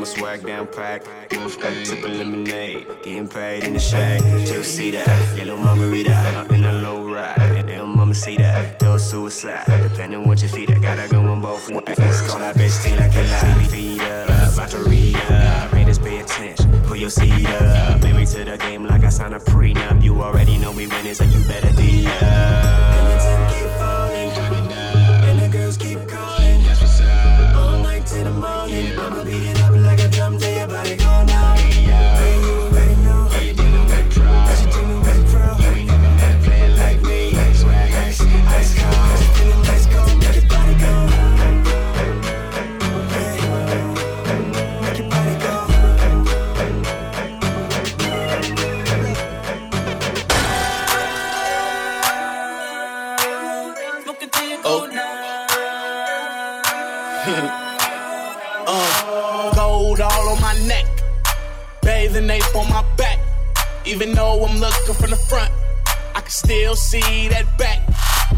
my 0.05 0.11
swag 0.11 0.47
down 0.47 0.67
packed. 0.67 1.09
Tipping 1.31 2.19
lemonade, 2.19 2.87
getting 3.03 3.27
paid 3.27 3.65
in 3.65 3.73
the 3.73 3.79
shade. 3.79 4.21
Two 4.47 4.63
seater, 4.63 5.05
yellow 5.35 5.57
margarita, 5.57 6.47
in 6.51 6.65
a 6.65 6.73
low 6.73 7.09
ride. 7.11 7.39
And 7.39 7.69
then 7.69 7.89
mama 7.89 8.15
see 8.15 8.37
that, 8.37 8.79
do 8.79 8.99
suicide. 8.99 9.65
Depending 9.67 10.27
what 10.29 10.43
you 10.43 10.49
feed, 10.49 10.71
I 10.71 10.79
gotta 10.79 11.09
go 11.09 11.21
on 11.21 11.41
both 11.41 11.71
ways. 11.71 12.21
Call 12.29 12.39
that 12.41 12.55
bitch 12.57 12.83
till 12.83 13.01
I 13.01 13.09
can 13.09 13.31
lie. 13.31 13.65
Feed 13.65 14.01
up, 14.03 14.53
about 14.53 14.69
to 14.71 14.79
read 14.79 15.17
up. 15.17 15.73
Raiders 15.73 15.99
pay 15.99 16.19
attention, 16.21 16.71
pull 16.83 16.97
your 16.97 17.11
seat 17.11 17.47
up. 17.47 18.03
Married 18.03 18.29
to 18.29 18.45
the 18.45 18.59
game 18.59 18.85
like 18.87 19.05
I 19.05 19.09
signed 19.09 19.35
a 19.35 19.39
prenup. 19.39 20.03
You 20.03 20.23
already 20.23 20.59
know 20.59 20.73
we 20.73 20.87
winners, 20.87 21.19
so 21.19 21.25
you 21.25 21.43
better 21.49 21.73
deal 21.77 22.09
up. 22.09 23.44
Gold 59.55 60.01
all 60.01 60.29
on 60.29 60.41
my 60.41 60.59
neck, 60.67 60.87
bathing 61.83 62.29
ape 62.31 62.57
on 62.57 62.69
my 62.71 62.85
back. 62.97 63.19
Even 63.87 64.13
though 64.13 64.45
I'm 64.45 64.59
looking 64.59 64.95
from 64.95 65.11
the 65.11 65.17
front, 65.17 65.53
I 66.15 66.21
can 66.21 66.31
still 66.31 66.75
see 66.75 67.29
that 67.29 67.47
back. 67.59 67.81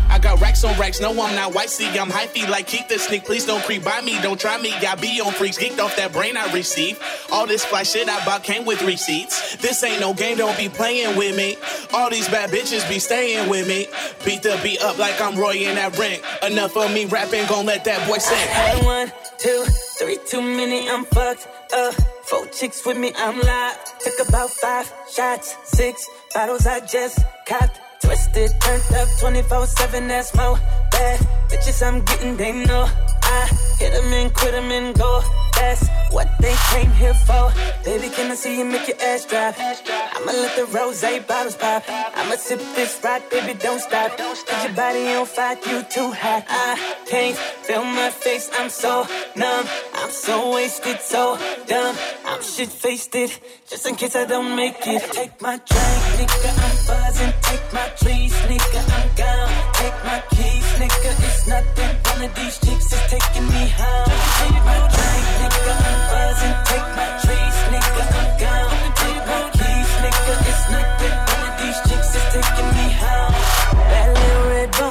I 0.08 0.18
got 0.18 0.40
racks 0.40 0.64
on 0.64 0.78
racks, 0.78 1.00
no, 1.00 1.10
I'm 1.10 1.34
not 1.34 1.54
white. 1.54 1.68
See, 1.68 1.86
I'm 1.98 2.08
hyphy 2.08 2.48
like 2.48 2.66
keep 2.66 2.88
the 2.88 2.98
sneak. 2.98 3.24
Please 3.24 3.44
don't 3.44 3.62
creep 3.64 3.84
by 3.84 4.00
me, 4.00 4.18
don't 4.22 4.40
try 4.40 4.56
me. 4.58 4.70
Got 4.80 5.00
be 5.00 5.20
on 5.20 5.32
freaks, 5.32 5.58
geeked 5.58 5.78
off 5.78 5.94
that 5.96 6.12
brain 6.12 6.36
I 6.36 6.50
receive. 6.52 6.98
All 7.30 7.46
this 7.46 7.64
fly 7.64 7.82
shit 7.82 8.08
I 8.08 8.24
bought 8.24 8.42
came 8.42 8.64
with 8.64 8.82
receipts. 8.82 9.56
This 9.56 9.82
ain't 9.84 10.00
no 10.00 10.14
game, 10.14 10.38
don't 10.38 10.56
be 10.56 10.68
playing 10.68 11.16
with 11.16 11.36
me. 11.36 11.56
All 11.92 12.08
these 12.08 12.28
bad 12.28 12.50
bitches 12.50 12.88
be 12.88 12.98
staying 12.98 13.50
with 13.50 13.68
me. 13.68 13.88
Beat 14.24 14.42
the 14.42 14.58
beat 14.62 14.80
up 14.80 14.98
like 14.98 15.20
I'm 15.20 15.36
Roy 15.36 15.54
in 15.54 15.74
that 15.74 15.98
ring. 15.98 16.20
Enough 16.42 16.76
of 16.76 16.92
me 16.92 17.04
rapping, 17.04 17.46
gon' 17.46 17.66
let 17.66 17.84
that 17.84 18.08
boy 18.08 18.18
sing. 18.18 18.36
Hey, 18.48 18.84
one, 18.84 19.12
two, 19.38 19.64
three, 19.98 20.18
too 20.26 20.40
many, 20.40 20.88
I'm 20.88 21.04
fucked 21.04 21.48
up. 21.74 21.94
Four 22.24 22.46
chicks 22.46 22.84
with 22.84 22.98
me, 22.98 23.12
I'm 23.16 23.38
live. 23.40 23.98
Took 24.00 24.28
about 24.28 24.50
five 24.50 24.92
shots, 25.10 25.56
six 25.64 26.08
bottles 26.34 26.66
I 26.66 26.80
just 26.80 27.18
copped. 27.46 27.80
Twisted, 28.02 28.50
turned 28.60 28.94
up 28.94 29.08
24 29.20 29.66
7, 29.66 30.08
that's 30.08 30.34
more 30.34 30.56
bad. 30.92 31.20
Bitches 31.48 31.86
I'm 31.86 32.02
getting, 32.02 32.36
they 32.36 32.52
know. 32.64 32.88
I 33.26 33.48
hit 33.78 33.92
them 33.92 34.12
and 34.12 34.32
quit 34.32 34.52
them 34.52 34.70
and 34.70 34.96
go. 34.96 35.22
That's 35.56 35.88
what 36.10 36.28
they 36.38 36.54
came 36.72 36.90
here 36.92 37.14
for. 37.14 37.52
Baby, 37.84 38.08
can 38.10 38.30
I 38.30 38.34
see 38.34 38.58
you 38.58 38.64
make 38.64 38.86
your 38.88 39.00
ass 39.00 39.24
drop? 39.24 39.54
I'ma 39.58 40.32
let 40.32 40.54
the 40.56 40.66
rose 40.66 41.02
bottles 41.26 41.56
pop. 41.56 41.82
I'ma 41.88 42.36
sip 42.36 42.60
this 42.74 43.00
rock, 43.02 43.22
baby, 43.30 43.58
don't 43.58 43.80
stop. 43.80 44.16
Put 44.16 44.64
your 44.64 44.74
body 44.74 45.14
on 45.14 45.26
fire, 45.26 45.56
you 45.66 45.82
too 45.84 46.10
hot. 46.12 46.44
I 46.48 46.96
can't 47.08 47.36
feel 47.36 47.84
my 47.84 48.10
face, 48.10 48.50
I'm 48.58 48.68
so 48.68 49.06
numb. 49.34 49.66
I'm 49.94 50.10
so 50.10 50.54
wasted, 50.54 51.00
so 51.00 51.38
dumb. 51.66 51.96
I'm 52.26 52.42
shit 52.42 52.68
faced 52.68 53.14
it, 53.14 53.40
just 53.68 53.86
in 53.86 53.94
case 53.94 54.14
I 54.14 54.26
don't 54.26 54.54
make 54.54 54.86
it. 54.86 55.02
Take 55.12 55.40
my 55.40 55.56
drink, 55.56 56.00
nigga, 56.16 56.50
I'm 56.64 56.76
buzzing. 56.86 57.34
Take 57.42 57.72
my 57.72 57.88
trees, 58.00 58.34
nigga, 58.50 58.80
I'm 58.96 59.08
gone. 59.16 59.75
Take 59.86 60.04
my 60.04 60.20
keys, 60.34 60.66
nigga, 60.82 61.12
it's 61.26 61.46
nothing. 61.46 61.92
One 62.10 62.24
of 62.24 62.34
these 62.34 62.58
chicks 62.58 62.86
is 62.90 63.02
taking 63.06 63.46
me 63.46 63.68
home. 63.78 64.10
Take 64.42 64.60
my 64.66 64.78
drink, 64.94 65.26
nigga, 65.38 65.74
I'm 65.86 66.00
buzzing. 66.10 66.56
Take 66.70 66.88
my 66.98 67.08
trees, 67.22 67.56
nigga, 67.70 68.02
I'm 68.18 68.28
gone. 68.42 68.72
Take 68.98 69.22
my 69.30 69.42
keys, 69.54 69.90
nigga, 70.02 70.34
it's 70.50 70.64
nothing. 70.74 71.16
One 71.30 71.42
of 71.46 71.54
these 71.62 71.78
chicks 71.86 72.10
is 72.18 72.26
taking 72.34 72.70
me 72.74 72.86
home. 72.98 73.35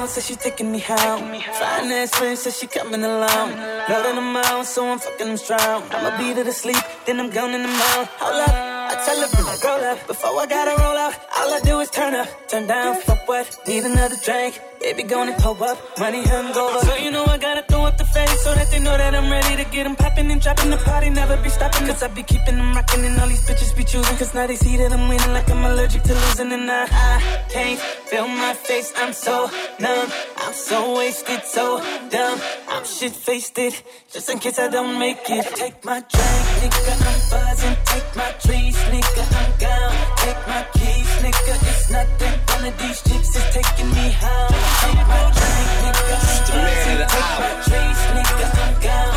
Little 0.06 0.22
says 0.22 0.28
she 0.28 0.36
taking 0.36 0.72
me. 0.72 0.80
Fine 0.82 1.92
ass 1.92 2.14
friend 2.14 2.38
says 2.38 2.60
she 2.60 2.68
coming 2.68 3.04
along. 3.04 3.50
Know 3.50 4.04
that 4.06 4.16
I'm 4.16 4.36
out, 4.36 4.64
so 4.68 4.88
I'm 4.88 5.00
fucking 5.00 5.26
them 5.26 5.36
strong. 5.36 5.82
I'ma 5.90 6.16
beat 6.20 6.38
her 6.38 6.44
to 6.44 6.54
sleep, 6.54 6.78
then 7.08 7.20
I'm 7.20 7.32
gone 7.32 7.56
in 7.56 7.64
the 7.64 7.68
mouth. 7.68 8.08
Hold 8.20 8.48
up. 8.48 8.76
I 8.88 8.94
tell 9.04 9.20
her 9.20 9.36
roll 9.66 9.84
up 9.92 10.06
before 10.06 10.40
I 10.40 10.46
gotta 10.46 10.82
roll 10.84 10.96
out. 10.96 11.16
All 11.38 11.54
I 11.54 11.60
do 11.62 11.80
is 11.80 11.90
turn 11.90 12.14
up, 12.14 12.28
turn 12.48 12.68
down, 12.68 13.02
fuck 13.02 13.28
what? 13.28 13.48
Need 13.68 13.84
another 13.84 14.16
drink, 14.24 14.62
baby, 14.80 15.04
gonna 15.04 15.36
pull 15.40 15.62
up, 15.64 15.78
money 15.98 16.22
hungover. 16.22 16.82
So 16.82 16.96
you 16.96 17.10
know 17.10 17.26
I 17.26 17.38
gotta 17.38 17.64
throw 17.64 17.86
up 17.86 17.98
the 17.98 18.06
face 18.06 18.44
so 18.44 18.54
that 18.54 18.70
they 18.70 18.80
know 18.80 18.96
that 18.96 19.16
I'm 19.16 19.32
ready 19.32 19.55
get 19.72 19.84
them 19.84 19.96
popping 19.96 20.32
and 20.32 20.42
dropping 20.42 20.70
the 20.70 20.78
party, 20.78 21.10
never 21.10 21.38
be 21.38 21.50
stopping. 21.50 21.88
Cause 21.88 22.04
I 22.04 22.08
be 22.08 22.24
keeping 22.24 22.58
them 22.58 22.74
rocking 22.74 23.06
and 23.06 23.20
all 23.20 23.28
these 23.28 23.46
bitches 23.48 23.76
be 23.76 23.84
choosing. 23.84 24.18
Cause 24.18 24.34
now 24.34 24.48
they 24.48 24.56
see 24.56 24.78
that 24.78 24.92
I'm 24.92 25.08
winning 25.08 25.34
like 25.34 25.50
I'm 25.50 25.64
allergic 25.64 26.04
to 26.04 26.14
losing. 26.14 26.52
And 26.52 26.70
I, 26.70 26.84
I 26.92 27.44
can't 27.50 27.80
feel 27.80 28.28
my 28.28 28.54
face, 28.54 28.94
I'm 28.98 29.14
so 29.14 29.50
numb. 29.80 30.10
I'm 30.38 30.54
so 30.54 30.98
wasted, 30.98 31.44
so 31.44 31.80
dumb. 32.10 32.40
I'm 32.68 32.86
shit 32.86 33.14
faced 33.14 33.58
it, 33.60 33.84
just 34.12 34.30
in 34.30 34.40
case 34.40 34.60
I 34.60 34.68
don't 34.70 35.00
make 35.00 35.30
it. 35.30 35.46
Take 35.56 35.84
my 35.84 36.00
drink, 36.00 36.46
nigga, 36.62 36.94
I'm 37.10 37.20
buzzing. 37.32 37.78
Take 37.86 38.16
my 38.16 38.32
trees, 38.44 38.78
nigga, 38.94 39.24
I'm 39.40 39.52
gone. 39.64 39.96
Take 40.24 40.42
my 40.48 40.64
keys, 40.74 41.10
nigga, 41.24 41.54
it's 41.70 41.90
nothing. 41.92 42.34
One 42.54 42.66
of 42.66 42.78
these 42.78 43.02
chicks 43.08 43.36
is 43.36 43.48
taking 43.54 43.90
me 43.90 44.08
home. 44.22 44.54
Take 44.82 45.08
my 45.08 45.24
drink, 45.38 45.70
nigga, 45.84 46.16
I'm 46.16 46.46
buzzing. 46.52 46.98
Take 47.14 47.32
my 47.42 47.54
trees, 47.66 48.00
nigga, 48.16 48.48
I'm 48.64 48.82
gone. 48.82 49.15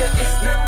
It's 0.00 0.42
nothing. 0.44 0.67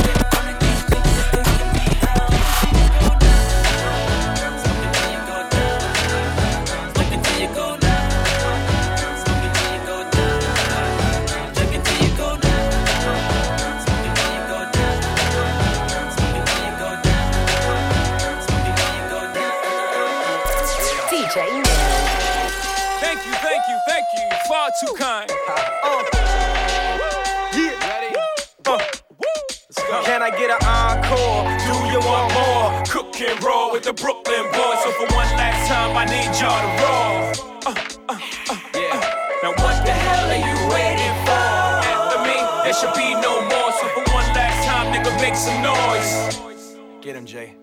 And 33.28 33.42
roll 33.44 33.72
with 33.72 33.82
the 33.82 33.92
Brooklyn 33.92 34.44
boys. 34.52 34.78
So 34.82 34.90
for 34.92 35.14
one 35.14 35.28
last 35.36 35.68
time, 35.68 35.96
I 35.96 36.04
need 36.06 36.30
y'all 36.40 36.60
to 36.64 36.70
roll. 36.80 37.50
Uh, 37.66 37.74
uh, 38.08 38.18
uh, 38.48 38.58
yeah. 38.74 39.14
Now 39.42 39.50
what 39.50 39.84
the 39.84 39.92
hell 39.92 40.30
are 40.30 40.42
you 40.48 40.56
waiting 40.72 41.16
for? 41.26 41.44
After 41.84 42.20
me, 42.24 42.36
there 42.64 42.72
should 42.72 42.94
be 42.94 43.12
no 43.20 43.42
more. 43.42 43.72
So 43.72 43.88
for 43.88 44.04
one 44.12 44.26
last 44.32 44.66
time, 44.66 44.92
nigga, 44.94 45.12
make 45.20 45.34
some 45.34 45.60
noise. 45.62 46.78
Get 47.02 47.16
him, 47.16 47.26
Jay. 47.26 47.54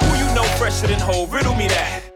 Who 0.00 0.16
you 0.16 0.34
know 0.34 0.44
fresher 0.58 0.88
than 0.88 1.00
whole? 1.00 1.26
Riddle 1.28 1.54
me 1.54 1.68
that. 1.68 2.15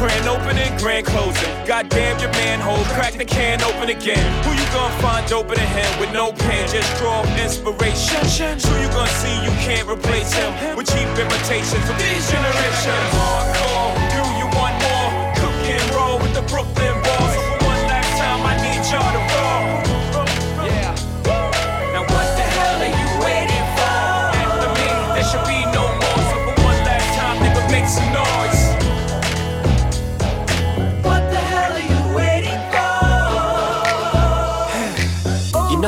Grand 0.00 0.28
opening, 0.28 0.72
grand 0.78 1.04
closing. 1.04 1.52
Goddamn 1.66 2.18
your 2.20 2.32
manhole, 2.32 2.82
crack 2.96 3.12
the 3.12 3.24
can 3.26 3.60
open 3.60 3.90
again. 3.90 4.24
Who 4.44 4.52
you 4.56 4.64
gonna 4.72 4.96
find 5.02 5.30
open 5.30 5.60
in 5.60 5.66
him 5.76 6.00
with 6.00 6.10
no 6.10 6.32
pen? 6.32 6.66
Just 6.72 6.88
draw 6.96 7.20
inspiration. 7.36 8.24
Who 8.64 8.80
you 8.80 8.88
gonna 8.96 9.12
see 9.20 9.36
you 9.44 9.52
can't 9.60 9.86
replace 9.86 10.32
him 10.32 10.74
with 10.74 10.88
cheap 10.88 11.04
imitations 11.20 11.84
of 11.84 11.98
these 12.00 12.24
generations? 12.32 13.12
Hardcore, 13.12 13.92
do 14.16 14.24
you 14.40 14.48
want 14.56 14.72
more? 14.80 15.10
Cook 15.36 15.68
and 15.68 15.84
roll 15.92 16.16
with 16.18 16.32
the 16.32 16.48
Brooklyn 16.48 16.89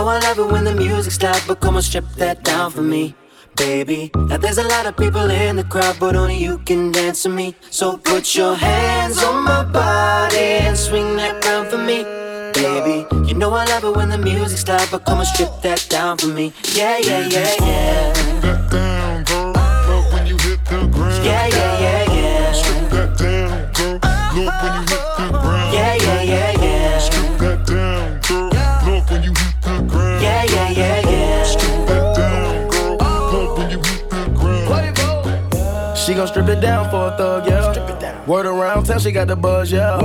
know 0.02 0.08
I 0.08 0.18
love 0.18 0.38
it 0.38 0.50
when 0.50 0.64
the 0.64 0.74
music's 0.74 1.22
loud, 1.22 1.40
but 1.46 1.60
come 1.60 1.76
on, 1.76 1.82
strip 1.82 2.04
that 2.16 2.42
down 2.42 2.72
for 2.72 2.82
me, 2.82 3.14
baby. 3.56 4.10
Now 4.16 4.36
there's 4.36 4.58
a 4.58 4.66
lot 4.74 4.86
of 4.86 4.96
people 4.96 5.30
in 5.30 5.56
the 5.56 5.64
crowd, 5.64 5.96
but 6.00 6.16
only 6.16 6.38
you 6.38 6.58
can 6.58 6.90
dance 6.90 7.22
to 7.22 7.28
me. 7.28 7.54
So 7.70 7.98
put 7.98 8.34
your 8.34 8.54
hands 8.56 9.22
on 9.22 9.44
my 9.44 9.62
body 9.64 10.48
and 10.66 10.76
swing 10.76 11.16
that 11.16 11.44
round 11.44 11.68
for 11.68 11.78
me, 11.78 11.98
baby. 12.52 13.06
You 13.28 13.34
know 13.34 13.54
I 13.54 13.64
love 13.66 13.84
it 13.84 13.94
when 13.96 14.08
the 14.08 14.18
music's 14.18 14.66
loud, 14.66 14.88
but 14.90 15.04
come 15.04 15.18
on, 15.18 15.26
strip 15.26 15.52
that 15.62 15.86
down 15.88 16.18
for 16.18 16.28
me. 16.28 16.52
Yeah, 16.74 16.98
yeah, 16.98 17.28
yeah, 17.28 17.54
yeah. 17.60 18.12
that 18.40 18.70
down, 18.70 19.24
girl. 19.24 19.52
Love 19.52 20.12
when 20.12 20.26
you 20.26 20.36
hit 20.38 20.64
the 20.64 20.88
ground. 20.88 21.24
Yeah, 21.24 21.46
yeah, 21.46 21.56
yeah, 21.56 21.66
yeah. 21.66 21.71
Gon' 36.22 36.28
strip 36.28 36.48
it 36.56 36.60
down 36.60 36.88
for 36.88 37.08
a 37.08 37.16
thug, 37.16 37.48
yeah. 37.48 38.26
Word 38.26 38.46
around 38.46 38.84
town, 38.84 39.00
she 39.00 39.10
got 39.10 39.26
the 39.26 39.34
buzz, 39.34 39.72
yeah. 39.72 39.98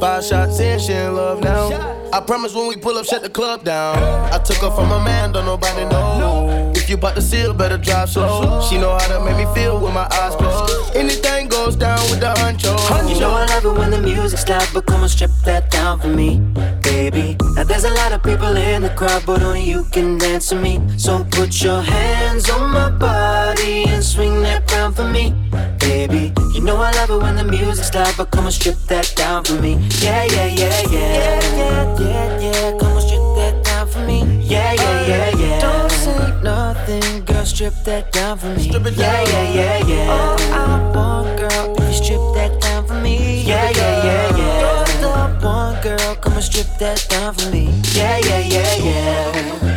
Five 0.00 0.24
shots 0.24 0.58
in, 0.60 0.78
she 0.78 0.92
in 0.92 1.14
love 1.14 1.40
now. 1.42 1.68
I 2.10 2.20
promise 2.20 2.54
when 2.54 2.68
we 2.68 2.76
pull 2.76 2.96
up, 2.96 3.04
shut 3.04 3.22
the 3.22 3.28
club 3.28 3.64
down. 3.64 3.98
I 4.32 4.38
took 4.38 4.56
her 4.58 4.70
from 4.70 4.90
a 4.90 5.04
man, 5.04 5.32
don't 5.32 5.44
nobody 5.44 5.84
know. 5.84 6.72
If 6.74 6.88
you 6.88 6.96
bout 6.96 7.16
to 7.16 7.22
seal, 7.22 7.52
better 7.52 7.76
drive 7.76 8.08
slow. 8.08 8.62
She 8.62 8.78
know 8.78 8.96
how 8.96 9.18
to 9.18 9.24
make 9.24 9.36
me 9.36 9.54
feel 9.54 9.78
with 9.78 9.92
my 9.92 10.08
eyes 10.10 10.34
closed. 10.36 10.96
Anything 10.96 11.47
goes 11.68 11.76
down 11.76 12.00
with 12.10 12.20
the 12.20 12.32
honcho. 12.40 12.74
You 13.08 13.20
know 13.20 13.30
I 13.30 13.44
love 13.46 13.64
it 13.64 13.78
when 13.78 13.90
the 13.90 14.00
music's 14.00 14.48
loud, 14.48 14.66
but 14.72 14.86
come 14.86 15.02
on, 15.02 15.08
strip 15.08 15.30
that 15.44 15.70
down 15.70 16.00
for 16.00 16.08
me, 16.08 16.38
baby. 16.82 17.36
Now 17.56 17.64
there's 17.64 17.84
a 17.84 17.90
lot 17.90 18.12
of 18.12 18.22
people 18.22 18.56
in 18.56 18.82
the 18.82 18.90
crowd, 18.90 19.24
but 19.26 19.42
only 19.42 19.64
you 19.64 19.84
can 19.92 20.16
dance 20.16 20.48
to 20.48 20.56
me. 20.56 20.80
So 20.96 21.24
put 21.30 21.62
your 21.62 21.82
hands 21.82 22.48
on 22.48 22.70
my 22.70 22.88
body 22.90 23.84
and 23.86 24.02
swing 24.02 24.40
that 24.42 24.70
round 24.72 24.96
for 24.96 25.08
me, 25.08 25.34
baby. 25.78 26.32
You 26.54 26.62
know 26.62 26.76
I 26.76 26.90
love 26.92 27.10
it 27.10 27.18
when 27.18 27.36
the 27.36 27.44
music's 27.44 27.94
loud, 27.94 28.14
but 28.16 28.30
come 28.30 28.46
on, 28.46 28.52
strip 28.52 28.78
that 28.88 29.12
down 29.14 29.44
for 29.44 29.60
me. 29.60 29.74
Yeah, 30.00 30.24
yeah, 30.24 30.46
yeah, 30.46 30.82
yeah. 30.90 30.90
Yeah, 30.90 31.58
yeah, 31.58 32.00
yeah, 32.00 32.40
yeah. 32.40 32.78
Come 32.78 32.92
on, 32.96 33.02
strip 33.02 33.20
that 33.36 33.62
down 33.64 33.77
for 33.98 34.06
me. 34.06 34.42
Yeah, 34.42 34.72
yeah, 34.72 35.06
yeah, 35.06 35.36
yeah. 35.36 35.60
Don't 35.60 35.90
say 35.90 36.40
nothing, 36.42 37.24
girl, 37.24 37.44
strip 37.44 37.74
that 37.84 38.12
down 38.12 38.38
for 38.38 38.46
me. 38.46 38.68
Strip 38.68 38.86
it 38.86 38.96
down. 38.96 39.26
Yeah, 39.26 39.52
yeah, 39.52 39.54
yeah, 39.54 39.86
yeah. 39.86 40.10
All 40.10 40.38
I 40.52 40.92
want, 40.94 41.38
girl, 41.38 41.76
if 41.78 41.88
you 41.88 42.04
strip 42.04 42.20
that 42.34 42.60
down 42.60 42.86
for 42.86 42.94
me. 42.94 43.42
Yeah, 43.42 43.70
yeah, 43.70 44.04
yeah, 44.04 44.36
yeah. 44.36 45.00
You're 45.00 45.00
the 45.00 45.46
one, 45.46 45.82
girl, 45.82 46.14
come 46.16 46.34
and 46.34 46.42
strip 46.42 46.66
that 46.78 47.06
down 47.08 47.34
for 47.34 47.50
me. 47.50 47.70
Yeah, 47.94 48.18
yeah, 48.18 48.40
yeah, 48.40 48.76
yeah. 48.76 49.67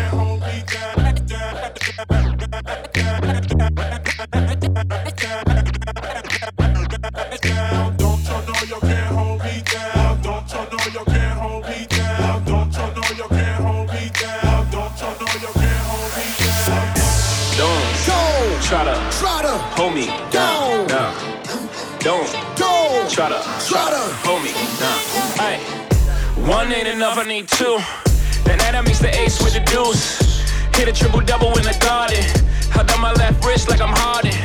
Try 18.72 18.86
to 18.86 18.96
try 19.20 19.42
to 19.42 19.58
hold 19.76 19.94
me 19.94 20.08
down. 20.32 20.88
down. 20.88 21.14
Don't 22.00 23.12
try 23.12 23.28
to 23.28 23.40
try 23.68 23.90
to 23.92 24.02
hold 24.24 24.42
me 24.44 24.54
down. 24.80 25.00
Hey, 25.36 25.60
one 26.50 26.72
ain't 26.72 26.88
enough. 26.88 27.18
I 27.18 27.26
need 27.26 27.50
two. 27.50 27.80
Then 28.46 28.60
that 28.60 28.82
makes 28.86 29.00
the 29.00 29.12
ace 29.20 29.44
with 29.44 29.56
the 29.56 29.60
deuce. 29.68 30.40
Hit 30.74 30.88
a 30.88 30.94
triple 30.94 31.20
double 31.20 31.52
in 31.60 31.66
the 31.68 31.78
garden. 31.82 32.24
Held 32.72 32.90
on 32.92 33.02
my 33.02 33.12
left 33.12 33.44
wrist 33.44 33.70
like 33.70 33.82
I'm 33.82 33.94
Harden. 33.94 34.40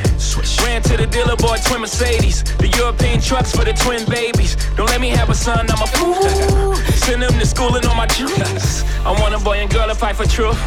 Ran 0.64 0.82
to 0.82 0.96
the 0.96 1.06
dealer, 1.06 1.36
bought 1.36 1.62
twin 1.64 1.82
Mercedes. 1.82 2.42
The 2.58 2.66
European 2.66 3.20
trucks 3.20 3.54
for 3.54 3.64
the 3.64 3.74
twin 3.74 4.04
babies. 4.10 4.56
Don't 4.74 4.90
let 4.90 5.00
me 5.00 5.10
have 5.10 5.30
a 5.30 5.34
son, 5.34 5.70
I'm 5.70 5.80
a 5.80 5.86
fool. 5.86 6.74
Send 7.06 7.22
them 7.22 7.32
to 7.38 7.46
school 7.46 7.76
and 7.76 7.86
on 7.86 7.96
my 7.96 8.08
juice. 8.08 8.82
I 9.06 9.12
want 9.20 9.36
a 9.36 9.38
boy 9.38 9.58
and 9.62 9.70
girl 9.70 9.86
to 9.86 9.94
fight 9.94 10.16
for 10.16 10.26
truth. 10.26 10.58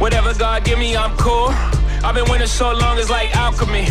Whatever 0.00 0.34
God 0.34 0.64
give 0.64 0.80
me, 0.80 0.96
I'm 0.96 1.16
cool. 1.16 1.54
I've 2.06 2.14
been 2.14 2.30
winning 2.30 2.46
so 2.46 2.72
long, 2.72 2.98
it's 2.98 3.10
like 3.10 3.34
alchemy. 3.34 3.88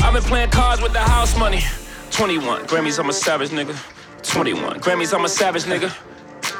I've 0.00 0.12
been 0.12 0.22
playing 0.22 0.50
cards 0.50 0.82
with 0.82 0.92
the 0.92 0.98
house 0.98 1.34
money. 1.38 1.62
21 2.10 2.66
Grammys, 2.66 2.98
I'm 2.98 3.08
a 3.08 3.12
savage 3.14 3.48
nigga. 3.48 3.74
21 4.22 4.80
Grammys, 4.80 5.14
I'm 5.16 5.24
a 5.24 5.28
savage 5.30 5.64
nigga. 5.64 5.90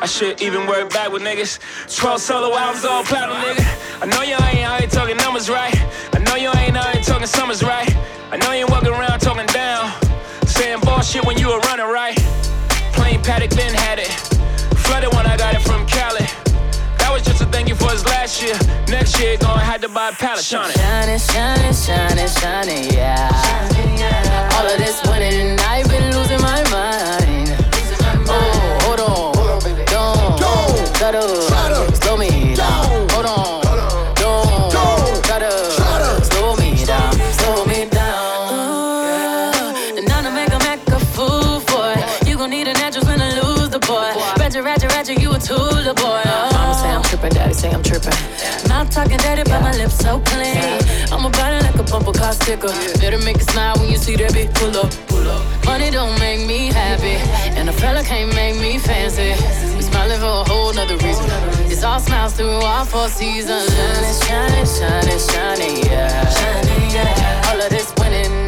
I 0.00 0.06
should 0.06 0.40
even 0.40 0.66
work 0.66 0.88
back 0.94 1.12
with 1.12 1.20
niggas. 1.20 1.60
12 1.94 2.20
solo 2.22 2.56
albums, 2.56 2.86
all 2.86 3.04
platinum, 3.04 3.36
nigga. 3.36 4.02
I 4.02 4.06
know 4.06 4.22
you 4.22 4.32
ain't 4.32 4.64
out 4.64 4.80
here 4.80 4.88
talking 4.88 5.18
numbers 5.18 5.50
right. 5.50 5.76
I 6.14 6.20
know 6.20 6.36
you 6.36 6.48
ain't 6.56 6.74
out 6.74 6.94
here 6.94 7.02
talking 7.02 7.26
summers 7.26 7.62
right. 7.62 7.94
I 8.32 8.38
know 8.38 8.52
you 8.52 8.64
ain't 8.64 8.70
walking 8.70 8.88
around 8.88 9.20
talking 9.20 9.46
down. 9.48 9.92
Saying 10.46 10.80
bullshit 10.80 11.26
when 11.26 11.36
you 11.36 11.48
were 11.48 11.60
running 11.68 11.84
right. 11.84 12.16
Plain 12.96 13.22
paddock, 13.22 13.50
then 13.50 13.74
last 18.24 18.42
year. 18.42 18.56
Next 18.88 19.20
year, 19.20 19.36
gonna 19.36 19.60
have 19.60 19.82
to 19.82 19.88
buy 19.88 20.08
a 20.08 20.12
pallet, 20.12 20.42
Shawnee. 20.42 20.72
Shining, 20.72 21.18
shining, 21.18 21.74
shining, 21.74 22.28
shining, 22.28 22.84
yeah. 22.90 23.28
All 24.56 24.66
of 24.66 24.78
this 24.78 25.02
winning, 25.06 25.33
say 47.64 47.72
I'm 47.72 47.82
tripping. 47.82 48.18
Mouth 48.68 48.90
talking 48.90 49.18
dirty, 49.18 49.44
but 49.50 49.60
my 49.62 49.72
lips 49.72 49.96
so 49.98 50.20
clean. 50.20 50.56
I'm 51.12 51.24
about 51.24 51.52
it 51.56 51.62
like 51.66 51.78
a 51.78 51.84
bumper 51.90 52.12
car 52.12 52.32
sticker. 52.32 52.72
Better 53.00 53.18
make 53.24 53.36
it 53.36 53.48
smile 53.50 53.74
when 53.78 53.88
you 53.90 53.96
see 53.96 54.16
that 54.16 54.32
bitch 54.32 54.52
pull 54.54 54.76
up, 54.76 54.90
pull 55.08 55.26
up. 55.28 55.42
Money 55.64 55.90
don't 55.90 56.18
make 56.18 56.46
me 56.46 56.68
happy, 56.68 57.16
and 57.58 57.68
a 57.68 57.72
fella 57.72 58.02
can't 58.02 58.34
make 58.34 58.56
me 58.60 58.78
fancy. 58.78 59.30
We 59.76 59.82
smiling 59.82 60.20
for 60.20 60.34
a 60.42 60.44
whole 60.50 60.72
nother 60.74 60.96
reason. 60.98 61.26
It's 61.72 61.84
all 61.84 62.00
smiles 62.00 62.34
through 62.34 62.60
all 62.72 62.84
four 62.84 63.08
seasons. 63.08 63.68
Shining, 63.72 64.16
shining, 64.24 64.68
shining, 64.76 65.20
shining, 65.28 65.76
yeah. 65.88 66.28
Shining, 66.38 66.90
yeah. 66.96 67.48
All 67.48 67.60
of 67.60 67.70
this 67.70 67.92
winning, 67.98 68.43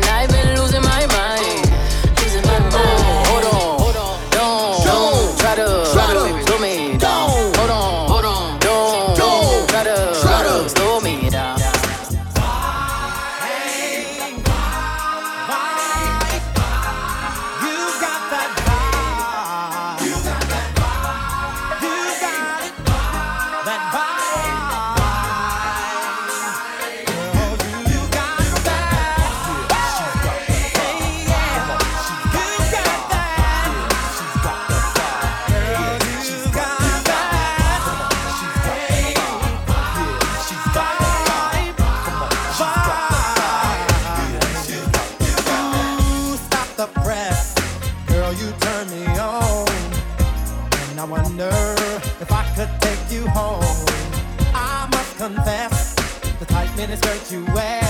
miniskirt 56.86 57.32
you 57.32 57.44
wear. 57.46 57.85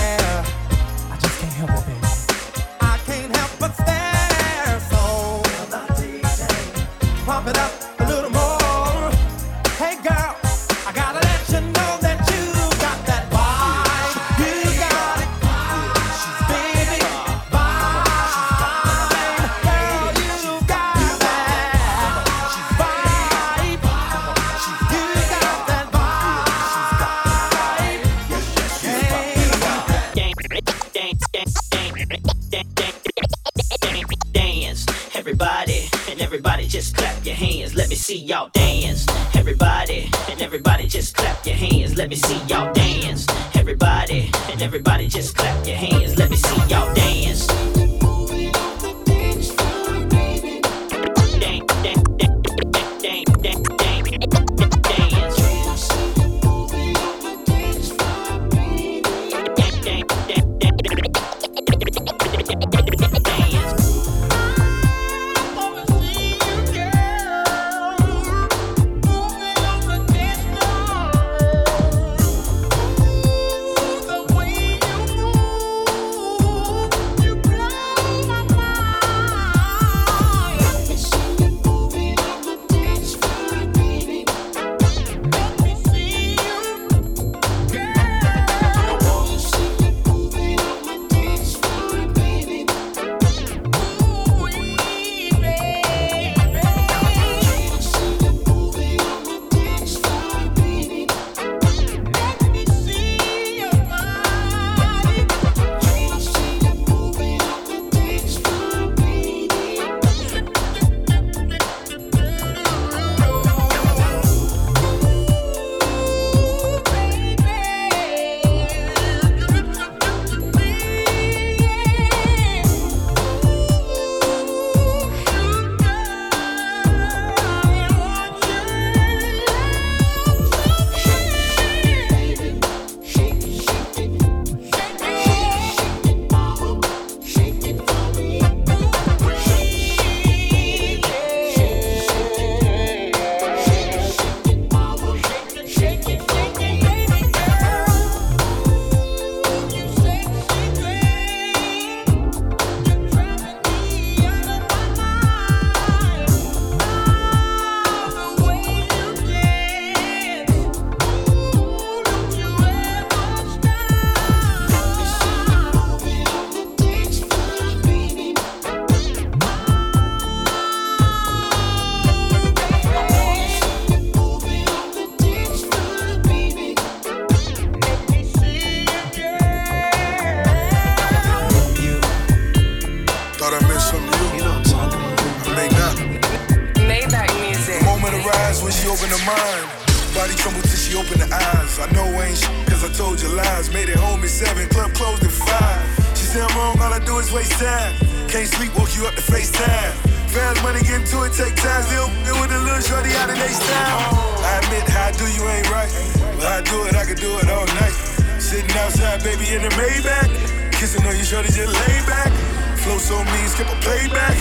Kissing 210.77 211.07
on 211.07 211.17
you, 211.17 211.23
shorty, 211.23 211.47
just 211.47 211.73
lay 211.73 212.05
back. 212.05 212.31
Flow 212.77 212.99
so 212.99 213.17
mean, 213.23 213.47
skip 213.47 213.67
a 213.67 213.75
playback. 213.81 214.37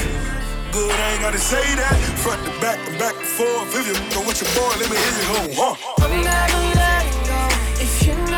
Good, 0.70 0.93
I 0.93 1.12
ain't 1.12 1.22
gotta 1.22 1.39
say 1.39 1.64
that. 1.76 1.97
Front 2.18 2.45
to 2.45 2.51
back 2.61 2.78
and 2.87 2.99
back 2.99 3.16
and 3.16 3.24
forth. 3.24 3.74
If 3.74 3.87
you 3.89 3.95
know 4.14 4.20
what 4.20 4.39
you're 4.39 4.53
born, 4.53 4.78
let 4.78 4.91
me 4.91 4.97
hit 4.97 5.16
you 5.16 5.28
home, 5.32 5.51
huh? 5.57 6.05
I'm 6.05 6.22
not 6.22 6.51
gonna 6.51 6.74
let 6.76 7.07
it 7.07 7.26
go 7.26 7.82
if 7.82 8.07
you 8.07 8.14
know. 8.30 8.36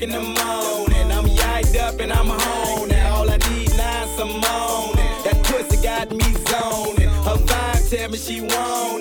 o'clock 0.00 0.02
in 0.02 0.10
the 0.10 0.20
morning. 0.20 1.12
I'm 1.12 1.24
yiked 1.26 1.78
up 1.78 2.00
and 2.00 2.12
I'm 2.12 2.26
home. 2.26 2.90
All 3.12 3.30
I 3.30 3.36
need 3.50 3.70
is 3.70 4.16
some 4.16 4.28
morning. 4.28 5.12
That 5.24 5.40
pussy 5.44 5.82
got 5.82 6.10
me 6.10 6.32
zoning. 6.48 7.08
Her 7.24 7.36
vibe 7.36 7.90
tell 7.90 8.10
me 8.10 8.18
she 8.18 8.40
want 8.40 8.99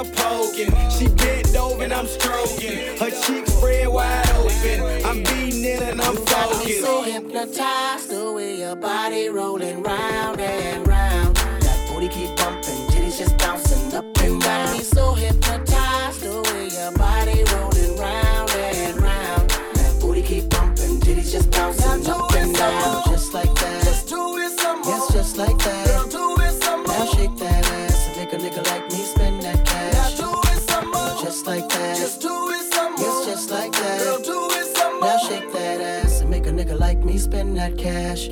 I'm 0.00 0.10
poking. 0.12 0.72
She 0.88 1.08
bent 1.08 1.54
over 1.56 1.84
and 1.84 1.92
I'm 1.92 2.06
stroking. 2.06 2.96
Her 2.96 3.10
cheeks 3.10 3.52
spread 3.52 3.86
wide 3.86 4.30
open. 4.30 5.04
I'm 5.04 5.22
beating 5.22 5.62
it 5.62 5.82
and 5.82 6.00
I'm 6.00 6.16
focused. 6.16 6.78
I'm 6.78 6.84
so 6.84 7.02
hypnotized 7.02 8.08
the 8.08 8.32
way 8.32 8.60
your 8.60 8.76
body 8.76 9.28
rolling 9.28 9.82
round 9.82 10.40
and 10.40 10.88
round. 10.88 11.36
That 11.36 11.86
booty 11.92 12.08
keep 12.08 12.34
bumping, 12.34 12.86
titties 12.88 13.18
just 13.18 13.36
bouncing 13.36 13.94
up 13.94 14.06
and 14.22 14.40
down. 14.40 14.68
I'm 14.68 14.80
so 14.80 15.12
hypnotized. 15.12 15.69
got 37.70 37.78
cash. 37.78 38.28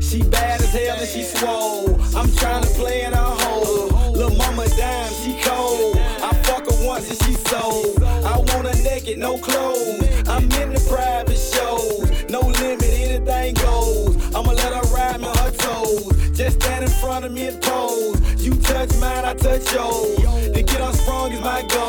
She 0.00 0.22
bad 0.22 0.60
as 0.60 0.72
hell 0.72 0.98
and 0.98 1.08
she 1.08 1.22
swole. 1.22 2.00
I'm 2.16 2.30
trying 2.36 2.62
to 2.62 2.70
play 2.70 3.04
in 3.04 3.12
her 3.12 3.18
hole. 3.18 4.12
Little 4.12 4.36
mama 4.36 4.68
dime, 4.76 5.12
she 5.22 5.40
cold. 5.42 5.96
I 5.96 6.32
fuck 6.42 6.68
her 6.70 6.86
once 6.86 7.08
and 7.08 7.18
she 7.22 7.34
sold. 7.48 8.02
I 8.02 8.36
want 8.36 8.66
her 8.66 8.82
naked, 8.82 9.18
no 9.18 9.38
clothes. 9.38 10.28
I'm 10.28 10.44
in 10.44 10.72
the 10.72 10.84
private 10.88 11.38
shows. 11.38 12.28
No 12.28 12.40
limit, 12.40 12.84
anything 12.84 13.54
goes. 13.54 14.16
I'ma 14.34 14.52
let 14.52 14.72
her 14.74 14.94
ride 14.94 15.20
me 15.20 15.26
her 15.26 15.50
toes. 15.52 16.36
Just 16.36 16.60
stand 16.60 16.84
in 16.84 16.90
front 16.90 17.24
of 17.24 17.32
me 17.32 17.48
and 17.48 17.62
pose. 17.62 18.44
You 18.44 18.54
touch 18.56 18.90
mine, 18.98 19.24
I 19.24 19.34
touch 19.34 19.72
yours. 19.72 20.50
To 20.52 20.62
get 20.62 20.80
on 20.80 20.94
strong 20.94 21.32
is 21.32 21.40
my 21.40 21.62
goal. 21.68 21.79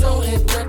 so 0.00 0.20
hypnotic 0.20 0.59